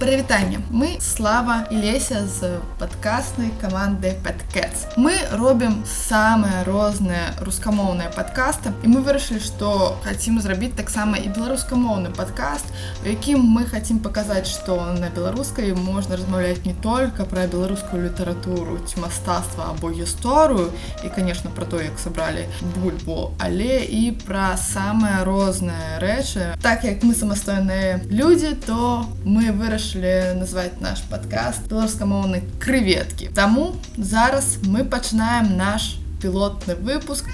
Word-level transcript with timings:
Прывітанне 0.00 0.60
мы 0.70 0.96
слава 1.00 1.66
і 1.70 1.76
леся 1.76 2.24
з 2.26 2.56
падкаснай 2.80 3.50
каманды 3.60 4.14
падкэц 4.24 4.96
мы 4.96 5.12
робім 5.36 5.82
самыя 5.84 6.64
розныя 6.64 7.36
рускамоўныя 7.44 8.08
падкасты 8.14 8.72
і 8.80 8.88
мы 8.88 9.02
вырашылі 9.04 9.44
што 9.44 10.00
хацім 10.00 10.40
зрабіць 10.40 10.72
таксама 10.78 11.20
і 11.20 11.28
беларускамоўны 11.28 12.14
падкаст 12.16 12.64
у 13.04 13.10
якім 13.12 13.44
мы 13.44 13.66
хацім 13.68 13.98
паказаць 14.00 14.48
што 14.48 14.78
на 14.96 15.10
беларускай 15.12 15.74
можна 15.76 16.16
размаўляць 16.16 16.64
не 16.64 16.72
только 16.72 17.28
пра 17.28 17.44
беларускую 17.44 18.00
літаратуру 18.06 18.80
ці 18.88 19.04
мастацтва 19.04 19.68
або 19.76 19.92
гісторыю 19.92 20.72
і 21.04 21.12
конечно 21.12 21.52
про 21.52 21.68
то 21.68 21.76
як 21.76 22.00
сабралі 22.00 22.48
бульбу 22.80 23.36
але 23.36 23.84
і 23.84 24.16
пра 24.24 24.56
самыя 24.56 25.28
розныя 25.28 26.00
рэчы 26.00 26.56
так 26.64 26.88
як 26.88 27.04
мы 27.04 27.12
самастойныя 27.12 28.00
людзі 28.08 28.56
то 28.64 29.04
мы 29.28 29.52
вырашылі 29.52 29.88
вырашылі 29.89 30.37
назваць 30.37 30.77
наш 30.77 31.01
падкаст 31.09 31.65
беларускамоўнай 31.71 32.43
крыветкі. 32.61 33.33
Таму 33.33 33.73
зараз 33.97 34.61
мы 34.61 34.85
пачынаем 34.85 35.57
наш 35.57 35.97
пілотны 36.21 36.75
выпуск. 36.77 37.25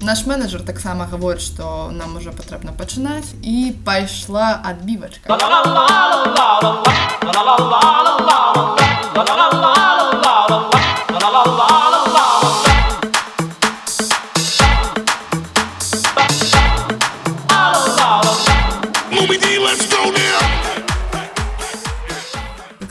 Наш 0.00 0.24
менеджер 0.26 0.64
таксама 0.64 1.04
гаворыць, 1.04 1.44
што 1.44 1.92
нам 1.92 2.16
ужо 2.16 2.32
патрэбна 2.32 2.72
пачынаць 2.72 3.36
і 3.42 3.76
пайшла 3.84 4.60
адбівачка. 4.64 5.28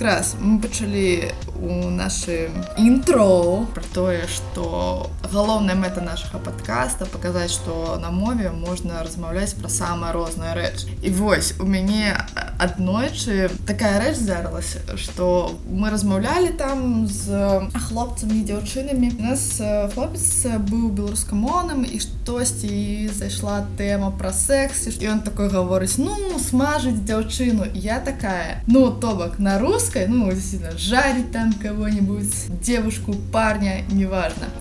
Якраз 0.08 0.36
мы 0.40 0.56
пачалі 0.56 1.36
у 1.60 1.90
нашым 1.92 2.54
інтро 2.80 3.68
про 3.74 3.84
тое 3.92 4.24
што 4.24 5.10
галоўная 5.33 5.75
мэта 5.75 6.01
нашага 6.01 6.37
подкаста 6.37 7.05
паказаць 7.09 7.51
што 7.55 7.97
на 8.01 8.11
мове 8.13 8.51
можна 8.53 9.01
размаўляць 9.01 9.55
пра 9.57 9.69
самыя 9.69 10.13
розныя 10.13 10.53
рэчы 10.53 10.93
і 11.01 11.09
вось 11.17 11.53
у 11.59 11.65
мяне 11.65 12.13
аднойчы 12.61 13.49
такая 13.65 13.97
рэч 14.03 14.19
здарылася 14.21 14.83
што 14.97 15.57
мы 15.65 15.89
размаўлялі 15.89 16.53
там 16.59 17.07
з 17.07 17.65
хлопцамі 17.87 18.43
дзяўчынамі 18.45 19.09
у 19.17 19.23
нас 19.29 19.47
хлопец 19.95 20.27
быў 20.69 20.91
беларускамоўным 21.01 21.81
і 21.87 21.99
штосьці 22.03 23.09
зайшла 23.17 23.63
тэма 23.79 24.13
пра 24.21 24.33
сексе 24.37 24.93
і 24.99 25.09
он 25.15 25.25
такой 25.25 25.49
гаворыць 25.49 25.97
ну 25.97 26.37
смажыць 26.37 27.01
дзяўчыну 27.01 27.71
я 27.73 27.99
такая 27.99 28.61
ну 28.67 28.91
то 28.91 29.15
бок 29.17 29.39
на 29.39 29.57
рускай 29.59 30.07
ну 30.07 30.31
жарить 30.77 31.31
там 31.31 31.53
кого-нибудь 31.53 32.61
девушку 32.61 33.15
парня 33.31 33.81
неважно 33.89 34.53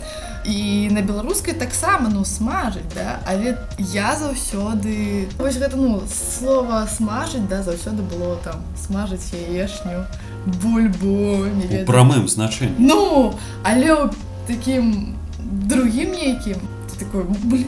і 0.45 0.89
на 0.91 1.01
беларускай 1.01 1.53
таксама 1.53 2.09
ну 2.09 2.25
смажыць 2.25 2.87
да? 2.95 3.19
Але 3.25 3.57
я 3.79 4.15
заўсёды 4.15 5.27
вось 5.37 5.57
гэта 5.57 5.75
ну 5.75 6.01
слова 6.07 6.87
смажыць 6.87 7.47
да 7.49 7.63
заўсёды 7.63 8.03
было 8.03 8.37
там 8.43 8.63
смажыць 8.75 9.33
яешню 9.33 10.05
бульбу 10.45 11.45
прамым 11.85 12.27
значэннем 12.27 12.75
ну 12.79 13.33
але 13.63 14.09
таким 14.47 15.15
другим 15.41 16.11
нейкім 16.11 16.57
такой 16.99 17.23
блин 17.23 17.67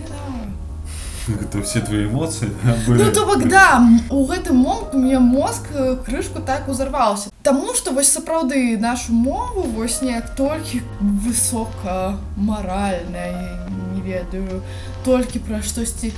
это 1.28 1.62
все 1.62 1.80
твои 1.80 2.06
эмоции 2.06 2.50
ну, 2.86 3.10
то 3.12 3.26
бок 3.26 3.48
да 3.48 3.82
у 4.10 4.26
гэтым 4.26 4.56
момант 4.56 4.94
у 4.94 4.98
меня 4.98 5.20
мозг 5.20 5.62
крышку 6.04 6.40
так 6.40 6.68
узарваўся 6.68 7.30
Таму 7.42 7.74
што 7.74 7.92
вось 7.92 8.08
сапраўды 8.08 8.78
нашу 8.78 9.12
мову 9.12 9.62
вось 9.62 10.00
неяк 10.02 10.34
толькі 10.36 10.80
высока 11.00 12.16
маральная 12.36 13.68
не 13.94 14.00
ведаю 14.00 14.62
толькі 15.04 15.40
пра 15.40 15.60
штосьці 15.62 16.12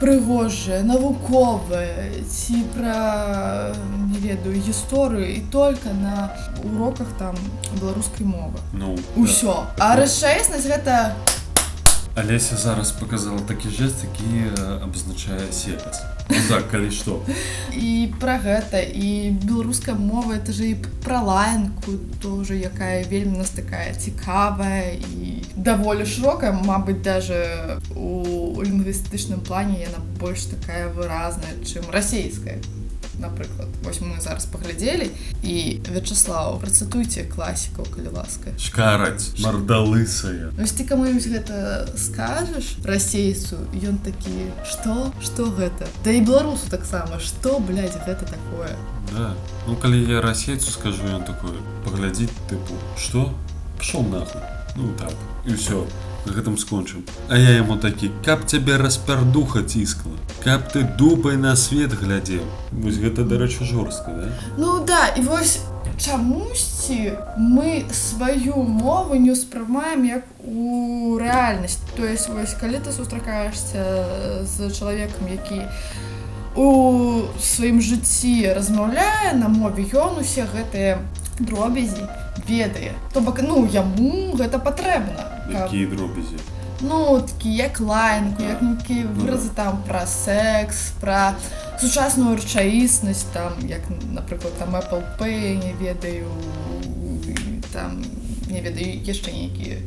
прыгожае 0.00 0.82
навуковае 0.82 2.22
ці 2.28 2.62
пра 2.74 3.72
не 4.12 4.18
ведаю 4.20 4.60
гісторыю 4.60 5.36
і 5.36 5.40
только 5.52 5.94
на 5.94 6.30
уроках 6.64 7.08
там 7.18 7.34
беларускай 7.80 8.26
мовы 8.26 8.60
ну 8.72 8.96
ўсё 9.16 9.64
да. 9.78 9.94
а 9.94 9.96
рэчаіснасць 9.96 10.68
гэта 10.68 11.16
Алеся 12.16 12.56
зараз 12.56 12.92
показала 12.92 13.38
такі 13.38 13.68
жест 13.68 14.04
які 14.04 14.62
абазначае 14.82 15.52
секас 15.52 16.02
ну, 16.30 16.36
так 16.48 16.70
калі 16.70 16.90
што 16.90 17.20
і 17.76 18.08
пра 18.20 18.38
гэта 18.40 18.80
і 18.80 19.36
беларуская 19.44 19.94
мова 19.94 20.32
это 20.32 20.52
же 20.52 20.70
і 20.70 20.76
пра 21.04 21.20
лаянку 21.20 21.92
тоже 22.22 22.56
якая 22.56 23.04
вельмі 23.04 23.38
нас 23.38 23.50
такая 23.50 23.92
цікавая 23.94 24.96
і 24.96 25.44
даволі 25.56 26.08
шырокая 26.08 26.56
Мабыць 26.56 27.04
даже 27.04 27.36
у 27.92 28.64
лінгвістычным 28.64 29.44
плане 29.44 29.84
яна 29.84 30.00
больш 30.18 30.48
такая 30.48 30.88
выразная 30.88 31.60
чым 31.68 31.84
расійская 31.92 32.64
напрыклад 33.18 33.68
вось 33.82 34.00
мы 34.00 34.20
зараз 34.20 34.46
паглядзелі 34.46 35.10
і 35.42 35.80
Вячаслав 35.88 36.60
працытуйце 36.60 37.24
класікаў 37.24 37.88
калі 37.94 38.12
ласка 38.12 38.52
шкараць 38.60 39.32
мардалысая 39.40 40.52
Вось 40.58 40.76
ты 40.76 40.84
каму-нибудь 40.84 41.26
гэта 41.26 41.88
скажаш 41.96 42.76
расейцу 42.84 43.64
ён 43.72 43.98
такі 44.04 44.52
што 44.64 45.12
што 45.22 45.48
гэта 45.50 45.88
да 46.04 46.12
і 46.12 46.20
беларусу 46.20 46.68
таксама 46.70 47.20
што 47.20 47.58
гэта 47.60 48.24
такое 48.24 48.72
да. 49.12 49.34
ну 49.66 49.76
калі 49.76 50.02
я 50.04 50.20
расейцу 50.20 50.70
скажу 50.70 51.08
ён 51.08 51.24
такое 51.24 51.56
паглядзіць 51.84 52.32
тыпу 52.50 52.76
што 53.00 53.32
пшоў 53.80 54.08
нахуй 54.12 54.42
ну 54.76 54.92
так 55.00 55.12
і 55.46 55.56
ўсё 55.56 55.86
Гэтым 56.25 56.57
скончым 56.57 57.05
А 57.29 57.37
я 57.37 57.57
яму 57.57 57.77
такі 57.77 58.11
каб 58.25 58.45
цябе 58.45 58.77
распярдуха 58.77 59.63
ціскала 59.63 60.15
каб 60.43 60.71
ты 60.73 60.83
дубай 60.97 61.37
на 61.37 61.55
свет 61.55 61.93
глядзеў 61.93 62.45
вось 62.71 62.97
гэта 62.97 63.23
дарэчы 63.23 63.65
жорстка 63.65 64.11
да? 64.11 64.29
Ну 64.57 64.83
да 64.85 65.07
і 65.17 65.21
вось 65.21 65.59
чамусьці 66.01 67.13
мы 67.37 67.85
сваю 67.93 68.63
мову 68.63 69.15
не 69.15 69.31
ўспрымаем 69.31 70.03
як 70.03 70.25
у 70.41 71.17
рэальнасць. 71.21 71.77
То 71.95 72.05
есть 72.05 72.29
вось 72.29 72.53
калі 72.57 72.81
ты 72.81 72.91
сустракаешься 72.91 74.05
з 74.41 74.71
чалавекам 74.73 75.29
які 75.29 75.69
у 76.55 77.23
сваім 77.39 77.81
жыцці 77.81 78.51
размаўляе 78.53 79.33
на 79.37 79.47
мове 79.47 79.85
ён 79.93 80.19
усе 80.19 80.43
гэтыя 80.43 80.99
дробязі 81.39 82.03
ведае 82.47 82.91
то 83.13 83.21
бок 83.21 83.39
ну 83.41 83.65
яму 83.65 84.35
гэта 84.35 84.59
патрэбна 84.59 85.40
якія 85.50 85.86
дробязі 85.86 86.38
ну 86.80 87.20
такі 87.20 87.54
як 87.54 87.80
лайнку 87.80 88.42
як 88.42 88.62
нейкі 88.62 89.08
выразы 89.16 89.48
там 89.54 89.82
пра 89.88 90.06
секс 90.06 90.92
пра 91.00 91.34
сучасную 91.80 92.36
рэчаіснасць 92.36 93.24
там 93.32 93.52
як 93.68 93.80
напрыклад 94.12 94.52
там 94.58 94.76
apple 94.76 95.02
pay 95.18 95.56
не 95.56 95.72
ведаю 95.80 96.28
там 97.72 98.04
не 98.48 98.60
ведаю 98.60 99.00
яшчэ 99.04 99.32
нейкія 99.32 99.80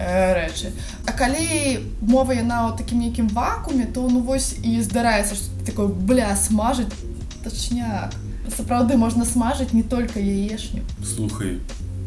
рэчы 0.00 0.72
А 1.04 1.12
калі 1.12 1.84
мова 2.00 2.32
яна 2.32 2.72
ў 2.72 2.78
такім 2.78 3.04
нейкім 3.04 3.28
вакууме 3.28 3.84
то 3.84 4.08
ну 4.08 4.24
вось 4.24 4.56
і 4.64 4.80
здараецца 4.80 5.36
што 5.36 5.52
такой 5.68 5.92
бля 5.92 6.32
смажыць 6.36 6.92
тачняк 7.44 8.16
сапраўды 8.48 8.96
можна 8.96 9.24
смажыць 9.24 9.72
не 9.72 9.82
только 9.82 10.20
яешню 10.20 10.82
слухай 11.04 11.60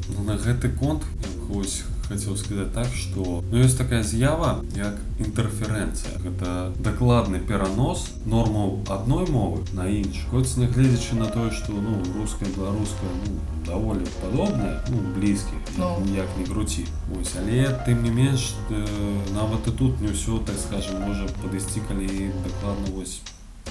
ну, 0.09 0.23
на 0.25 0.35
гэты 0.41 0.69
конт 0.69 1.05
вось 1.47 1.83
хотел 2.07 2.35
сказать 2.37 2.73
так 2.73 2.87
что 2.87 3.43
ну, 3.49 3.57
есть 3.57 3.77
такая 3.77 4.03
з'ява 4.03 4.63
як 4.75 4.95
інтэрферэнцыя 5.19 6.19
гэта 6.23 6.73
дакладны 6.77 7.39
перанос 7.39 8.09
нормаў 8.25 8.83
адной 8.89 9.25
мовы 9.27 9.63
на 9.73 9.87
інш 9.87 10.25
хоць 10.29 10.57
нягледзячы 10.57 11.15
на 11.15 11.27
тое 11.27 11.51
что 11.51 11.71
ну 11.71 12.01
руская 12.19 12.49
беларуская 12.55 13.09
ну, 13.25 13.39
даволі 13.65 14.05
падобная 14.21 14.83
ну, 14.89 14.97
блізкіх 15.15 15.59
no. 15.77 15.95
ніяк 16.03 16.27
не 16.37 16.45
круці 16.45 16.85
ось 17.19 17.35
але 17.39 17.71
тым 17.87 18.03
не 18.03 18.11
менш 18.11 18.53
э, 18.69 18.85
нават 19.33 19.67
і 19.67 19.71
тут 19.71 20.01
не 20.01 20.11
ўсё 20.11 20.43
так 20.43 20.59
скажем 20.59 21.01
можа 21.01 21.25
падысці 21.41 21.81
калі 21.87 22.31
дакладна 22.43 22.91
вось 22.91 23.21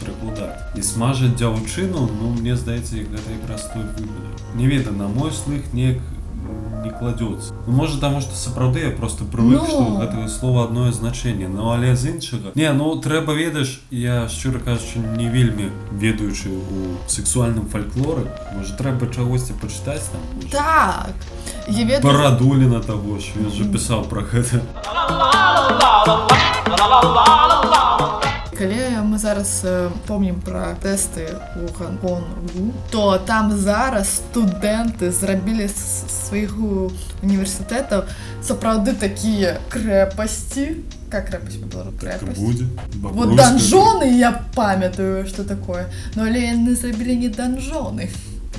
прыкладаць 0.00 0.73
і 0.75 0.82
смажаць 0.82 1.37
дзяўчыну 1.37 2.08
ну 2.08 2.32
мне 2.32 2.56
здаецца 2.56 2.96
гэта 2.96 3.29
якраз 3.37 3.69
той 3.75 3.84
выпадак 3.84 4.56
не 4.56 4.67
веда 4.67 4.90
на 4.90 5.06
мой 5.08 5.31
слых 5.31 5.73
неяк 5.76 6.00
не 6.82 6.90
кладется 6.90 7.55
ну, 7.67 7.73
может 7.73 8.00
таму 8.00 8.20
что 8.20 8.34
сапраўды 8.34 8.81
я 8.81 8.90
просто 8.90 9.25
прывык 9.25 9.61
Ну. 9.61 9.67
что 9.67 9.96
гэтага 10.00 10.29
слова 10.29 10.64
адное 10.64 10.93
значэнне 10.93 11.49
ну 11.49 11.70
але 11.73 11.94
з 11.96 12.06
іншага 12.14 12.50
не 12.55 12.73
ну 12.73 12.96
трэба 12.96 13.32
ведаеш 13.32 13.81
я 13.90 14.29
шчыра 14.29 14.58
кажучы 14.58 14.99
не 14.99 15.29
вельмі 15.29 15.70
ведаючы 15.93 16.49
у 16.50 17.08
сексуальным 17.08 17.69
фальклоры 17.69 18.26
может 18.56 18.76
трэба 18.76 19.06
чагосьці 19.14 19.55
пачытаць 19.62 20.11
там 20.11 20.20
можа? 20.34 20.50
так 20.50 21.14
я 21.69 21.84
ведаю 21.84 22.02
парадуліна 22.02 22.81
того 22.81 23.20
що 23.20 23.40
я 23.40 23.50
же 23.50 23.64
пісаў 23.64 24.02
про 24.08 24.23
гэта 24.23 24.61
калі 28.56 28.79
мы 29.08 29.19
зараз 29.19 29.62
э, 29.64 29.90
помнім 30.06 30.40
пра 30.44 30.76
тэсты 30.82 31.29
у 31.56 31.67
ганконгу 31.79 32.73
то 32.90 33.19
там 33.19 33.56
зараз 33.58 34.20
студэнты 34.23 35.11
зрабілі 35.11 35.69
з 35.69 35.76
сваіх 36.29 36.56
у- 36.58 36.90
універсітэтаў 37.23 38.05
сапраўды 38.43 38.94
такія 38.94 39.58
крэпасці 39.70 40.67
как 41.12 41.29
крэпасць 41.29 41.61
па-беларуску? 41.61 42.00
Так 42.00 42.23
и 42.23 42.25
крэпасць 42.25 42.38
будет. 42.40 42.69
Вот 42.94 43.12
Бобруйская. 43.12 43.37
данжоны 43.37 44.05
я 44.19 44.32
памятаю 44.55 45.26
что 45.26 45.44
такое 45.44 45.87
но 46.14 46.25
але 46.25 46.40
яны 46.52 46.75
зрабілі 46.76 47.17
не 47.17 47.29
данжоны 47.29 48.08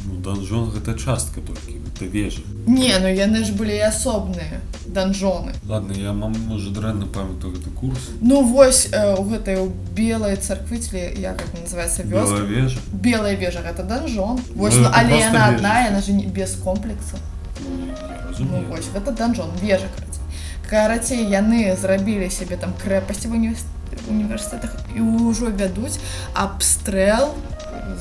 Ну, 0.06 0.20
данжон 0.20 0.70
гэта 0.70 1.00
частка 1.00 1.40
толькі, 1.42 1.80
гэта 1.98 2.06
вежа. 2.06 2.42
не 2.68 2.94
ну 3.00 3.08
яны 3.08 3.44
ж 3.44 3.52
былі 3.54 3.76
і 3.76 3.88
асобныя 3.90 4.62
данжоны 4.88 5.52
Ладно, 5.68 5.94
я 5.94 6.14
мам 6.14 6.34
можа 6.48 6.70
дрэнна 6.72 7.06
памятаю 7.08 7.54
гэты 7.56 7.70
курс. 7.80 8.00
ну 8.22 8.44
вось 8.44 8.90
э, 8.92 9.16
у 9.16 9.24
гэтай 9.24 9.58
у 9.58 9.72
белай 9.96 10.36
царквіцелі 10.36 11.22
як 11.22 11.42
это 11.42 11.56
называется 11.64 12.04
Белая 12.04 12.26
вёска 12.26 12.46
вежа. 12.46 12.80
белая 12.94 13.36
вежа 13.36 13.60
гэта 13.60 13.84
данжон 13.84 14.40
вось 14.56 14.76
Ну, 14.76 14.82
ну, 14.82 14.88
это 14.88 14.94
але 15.00 15.10
просто 15.10 15.28
яна 15.28 15.46
вежа. 15.50 15.56
адна 15.58 15.86
яна 15.88 16.02
же 16.02 16.14
не 16.14 16.26
без 16.26 16.56
комплекса 16.56 17.18
Ну, 17.60 17.86
я 17.88 17.96
ну, 18.22 18.30
разумею. 18.30 18.66
вось 18.70 18.88
гэта 18.94 19.12
данжон 19.12 19.50
вежа 19.62 19.88
карацей 19.96 20.22
карацей 20.70 21.22
яны 21.30 21.76
зрабілі 21.78 22.30
сябе 22.30 22.58
там 22.58 22.74
крэпасці 22.84 23.28
в 23.28 23.34
універс- 23.34 23.70
універсітэтах 24.10 24.74
і 24.96 25.02
ўжо 25.02 25.52
вядуць 25.54 26.00
абстрэл 26.34 27.30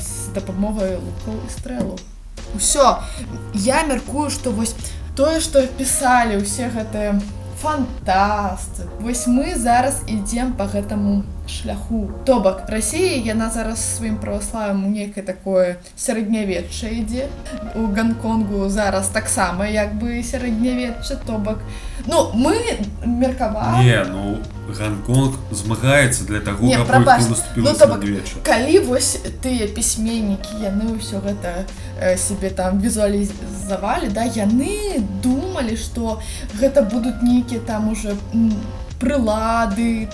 з 0.00 0.32
дапамогай 0.34 0.96
лукаў 0.96 1.36
і 1.46 1.50
стрэлу 1.52 1.98
усё 2.54 2.98
я 3.54 3.84
мяркую 3.86 4.30
што 4.30 4.50
вось 4.50 4.74
тое 5.16 5.40
што 5.40 5.62
пісалі 5.78 6.42
ўсе 6.42 6.68
гэтыя 6.72 7.20
фантасты 7.62 8.88
вось 9.00 9.26
мы 9.26 9.54
зараз 9.54 10.02
ідзем 10.10 10.52
по 10.58 10.66
гэтаму 10.66 11.22
шляху 11.46 12.10
то 12.26 12.40
бок 12.40 12.66
Расія 12.68 13.20
яна 13.22 13.50
зараз 13.54 13.78
сваім 13.96 14.16
праваславам 14.18 14.84
у 14.86 14.90
нейкае 14.90 15.22
такое 15.22 15.78
сярэднявечча 15.96 16.90
ідзе 16.90 17.28
у 17.78 17.86
гонконгу 17.86 18.68
зараз 18.68 19.12
таксама 19.14 19.68
як 19.70 19.94
бы 19.94 20.22
сярэднявечча 20.22 21.20
то 21.26 21.38
бок 21.38 21.62
ну 22.06 22.32
мы 22.34 22.58
меркавалі 23.06 23.86
Не, 23.86 24.04
ну 24.10 24.38
Гонконг 24.68 25.34
змагаецца 25.50 26.24
для 26.24 26.40
таго, 26.40 26.66
Не, 26.66 26.76
каб 26.76 26.86
прабач, 26.86 27.20
іх 27.22 27.30
наступіла 27.30 27.72
ну, 27.72 27.78
то 27.78 27.86
бок, 27.86 27.98
сярэднявечча. 28.02 28.36
калі 28.42 28.78
вось 28.88 29.18
тыя 29.42 29.66
пісьменнікі 29.74 30.62
яны 30.62 30.96
ўсё 30.96 31.20
гэта 31.20 31.66
э, 32.00 32.16
себе 32.16 32.50
там 32.50 32.78
візуалізавалі 32.80 34.08
да 34.14 34.24
яны 34.24 35.02
думалі 35.22 35.76
што 35.76 36.20
гэта 36.60 36.82
будуць 36.82 37.20
нейкія 37.22 37.60
там 37.60 37.88
уже 37.92 38.16
м, 38.34 38.52
прылады 39.02 40.08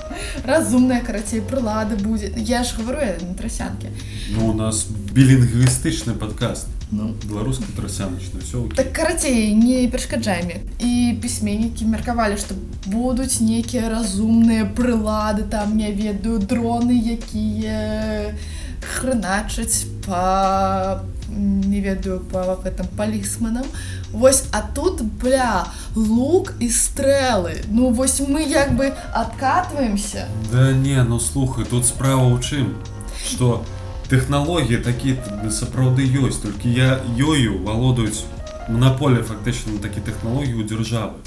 разумныя 0.44 1.00
карацей 1.04 1.40
прылады 1.40 1.96
будзе 1.96 2.32
я 2.36 2.64
ж 2.64 2.72
говорю 2.78 2.98
я 3.04 3.16
на 3.20 3.34
трасянке 3.34 3.88
Ну, 4.32 4.50
у 4.50 4.54
нас 4.54 4.86
білінгвістычны 4.88 6.12
падкаст. 6.14 6.66
ну 6.92 7.14
Беларуска-трасяначны, 7.24 8.40
ўсё 8.40 8.64
окей. 8.64 8.76
так 8.76 8.92
карацей 8.92 9.52
не 9.54 9.88
перашкаджай 9.88 10.42
мне 10.44 10.58
і 10.80 11.18
пісьменнікі 11.20 11.84
меркавалі 11.84 12.40
што 12.40 12.56
будуць 12.86 13.40
нейкія 13.40 13.92
разумныя 13.92 14.64
прылады 14.64 15.44
там 15.44 15.76
не 15.76 15.92
ведаю 15.92 16.38
дроны 16.40 16.96
якія 16.96 18.32
хрыначаць 18.80 19.84
па 20.06 21.04
не 21.28 21.80
ведаю 21.80 22.20
па 22.32 22.56
гэтым 22.64 22.88
палісманам 22.96 23.66
Вось 24.12 24.44
а 24.52 24.62
тут 24.62 25.02
бля 25.20 25.66
лук 25.94 26.54
і 26.60 26.68
стрэлы 26.72 27.60
Ну 27.68 27.90
вось 27.92 28.20
мы 28.20 28.42
як 28.48 28.72
бы 28.72 28.92
адкатваемся 29.12 30.26
Да 30.50 30.72
не, 30.72 31.02
ну 31.04 31.20
слухай, 31.20 31.64
тут 31.64 31.84
справа 31.84 32.24
ў 32.32 32.40
чым, 32.40 32.80
што 33.20 33.64
тэхналогіі 34.08 34.78
такія 34.84 35.16
сапраўды 35.52 36.08
ёсць, 36.08 36.40
толькі 36.42 36.72
я 36.72 37.00
ёю 37.18 37.60
валодаюць 37.64 38.24
манаполія 38.68 39.22
фактычна 39.22 39.76
на 39.76 39.80
такі 39.84 40.00
тэхналогіі 40.00 40.60
ў 40.60 40.64
дзяржавы. 40.68 41.20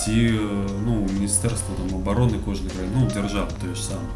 Ці 0.00 0.14
э, 0.14 0.66
ну 0.86 1.06
міністэрства 1.06 1.74
там 1.76 1.98
абароны 1.98 2.38
кожнай 2.38 2.70
краіны, 2.70 2.94
ну 2.94 3.10
дзяржавы 3.10 3.50
тое 3.60 3.74
ж 3.74 3.82
самае. 3.82 4.14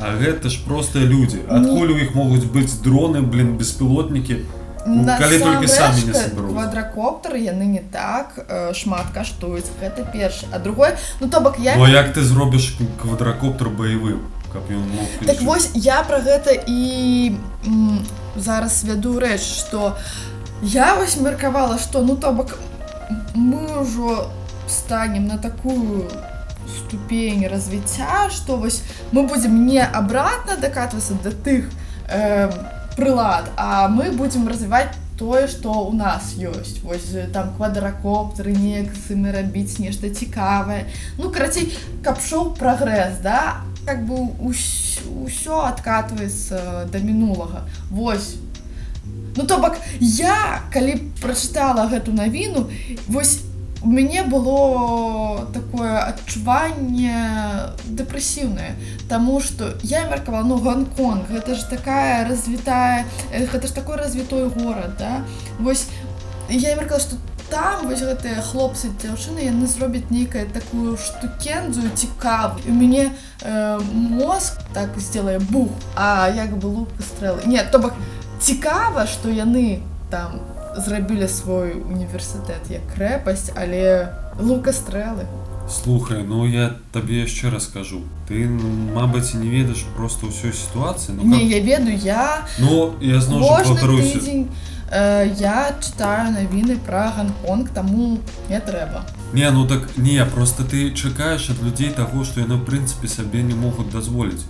А 0.00 0.16
гэта 0.16 0.48
ж 0.48 0.64
простыя 0.64 1.04
людзі. 1.04 1.44
Адкуль 1.48 1.92
у 1.92 1.98
іх 2.00 2.16
могуць 2.16 2.48
быць 2.48 2.80
дроны, 2.80 3.20
блин, 3.20 3.56
беспілотнікі, 3.60 4.40
Ну, 4.86 5.04
калі 5.04 5.38
толькі 5.38 5.68
самі 5.68 6.00
не 6.00 6.08
Насамрэч, 6.08 6.16
саберуць. 6.16 6.52
квадракоптары 6.56 7.36
яны 7.36 7.68
не 7.68 7.84
так 7.92 8.32
э, 8.48 8.72
шмат 8.72 9.12
каштуюць 9.12 9.68
гэта 9.76 10.08
першы 10.08 10.48
а 10.52 10.58
другой 10.58 10.96
ну 11.20 11.28
то 11.28 11.40
бок 11.44 11.58
я 11.60 11.76
Ну 11.76 11.84
а 11.84 11.90
як 11.90 12.14
ты 12.16 12.22
зробіш 12.24 12.78
квадракоптер 13.02 13.68
баявым, 13.68 14.24
каб 14.52 14.70
ён 14.70 14.84
мог 14.88 15.06
так 15.18 15.28
летець? 15.28 15.46
вось 15.46 15.70
я 15.74 16.02
про 16.02 16.18
гэта 16.18 16.56
і 16.66 17.32
м, 17.66 18.06
зараз 18.36 18.82
вяду 18.84 19.18
рэч 19.18 19.40
што 19.40 19.96
я 20.62 20.94
вось 20.94 21.16
меркавала 21.16 21.78
што 21.78 22.02
ну 22.02 22.16
то 22.16 22.32
бок 22.32 22.58
мы 23.34 23.80
ўжо 23.80 24.30
станем 24.66 25.26
на 25.26 25.38
такую 25.38 26.08
ступень 26.70 27.46
развіцця 27.46 28.30
што 28.30 28.56
вось 28.56 28.82
мы 29.12 29.26
будзем 29.26 29.66
не 29.66 29.82
абратна 29.82 30.56
дакатвацца 30.56 31.14
да 31.24 31.30
тых 31.30 31.70
э, 32.08 32.50
прылад 32.96 33.50
а 33.56 33.88
мы 33.88 34.10
будзем 34.10 34.48
развіваць 34.48 34.90
тое 35.18 35.46
што 35.48 35.68
ў 35.68 35.92
нас 35.96 36.32
ёсць 36.38 36.80
вось 36.82 37.12
э, 37.12 37.26
там 37.32 37.52
квадракоптеры 37.56 38.54
неяк 38.56 38.94
з 38.94 39.16
імі 39.16 39.34
рабіць 39.36 39.78
нешта 39.78 40.08
цікавае 40.08 40.86
ну 41.18 41.30
карацей 41.30 41.68
каб 42.04 42.22
шоу 42.24 42.54
прагрэс 42.56 43.20
да 43.24 43.60
как 43.86 44.06
бы 44.06 44.14
ўс- 44.40 45.02
ўсё 45.26 45.64
адкатваецца 45.66 46.86
да 46.92 46.98
мінулага 46.98 47.66
вось 47.90 48.36
ну 49.36 49.46
то 49.46 49.58
бок 49.58 49.76
я 50.00 50.62
калі 50.72 50.98
прачытала 51.22 51.86
гэту 51.88 52.12
навіну 52.12 52.68
вось 53.08 53.40
у 53.82 53.88
мяне 53.88 54.22
было 54.22 55.46
такое 55.54 56.04
адчуванне 56.04 57.16
дэпрэсіўнае 57.96 58.74
Таму 59.08 59.40
што 59.40 59.72
я 59.82 60.04
меркавала 60.04 60.44
ну 60.44 60.58
Гонконг 60.58 61.30
гэта 61.32 61.54
ж 61.54 61.64
такая 61.70 62.28
развітая 62.28 63.06
э, 63.32 63.46
гэта 63.46 63.66
ж 63.66 63.72
такой 63.72 63.96
развітой 63.96 64.48
горад 64.48 64.96
да 64.98 65.24
вось 65.58 65.86
я 66.50 66.76
меркала 66.76 67.00
што 67.00 67.16
там 67.50 67.88
вось 67.88 68.00
гэтыя 68.00 68.42
хлопцы 68.46 68.90
дзяўчыны 69.02 69.42
яны 69.42 69.66
зробяць 69.66 70.06
нейкая 70.10 70.46
такую 70.46 70.96
штукензую 70.96 71.90
цікаву 71.94 72.62
у 72.66 72.72
мяне 72.72 73.10
э, 73.42 73.80
мозг 73.92 74.62
так 74.72 74.94
сделае 74.98 75.38
бух 75.38 75.70
а 75.96 76.30
як 76.30 76.56
бы 76.56 76.66
лук 76.70 76.88
і 76.98 77.02
стрэлы 77.02 77.46
нет 77.46 77.70
то 77.70 77.78
бок 77.78 77.94
цікава 78.40 79.06
што 79.06 79.28
яны 79.28 79.82
там 80.10 80.40
зрабілі 80.78 81.28
свой 81.28 81.74
універсітэт 81.74 82.70
як 82.70 82.86
крэпасць 82.94 83.50
але 83.56 84.14
лука 84.38 84.72
стрэлы 84.72 85.26
Слухай, 85.70 86.24
ну 86.26 86.46
я 86.46 86.74
табе 86.90 87.22
яшчэ 87.22 87.50
раз 87.50 87.66
кажу. 87.70 88.02
Ты, 88.26 88.48
ну, 88.48 88.90
мабыць, 88.90 89.38
не 89.38 89.46
ведаеш 89.46 89.84
просто 89.94 90.26
ўсёй 90.26 90.50
сітуацыі. 90.50 91.14
Ну, 91.14 91.22
не 91.22 91.38
каб- 91.38 91.46
я 91.46 91.60
ведаю 91.62 91.96
я 91.96 92.42
ну 92.58 92.98
я 93.00 93.20
зноў 93.20 93.46
жа 93.46 93.62
кожны 94.84 94.90
паўтаруся. 94.90 94.90
тыдзень 94.90 94.90
э, 94.90 95.34
я 95.38 95.74
чытаю 95.80 96.32
навіны 96.32 96.78
пра 96.78 97.12
Гонконг 97.16 97.70
таму 97.70 98.18
не 98.48 98.60
трэба 98.60 99.06
Не, 99.32 99.50
ну 99.50 99.66
так 99.66 99.96
не, 99.96 100.24
просто 100.24 100.64
ты 100.64 100.92
чакаеш 100.92 101.50
ад 101.50 101.62
людзей 101.62 101.90
таго, 101.90 102.24
што 102.24 102.40
яны 102.40 102.58
ў 102.58 102.66
прынцыпе 102.66 103.06
сабе 103.06 103.42
не 103.42 103.54
могуць 103.54 103.92
дазволіць. 103.92 104.42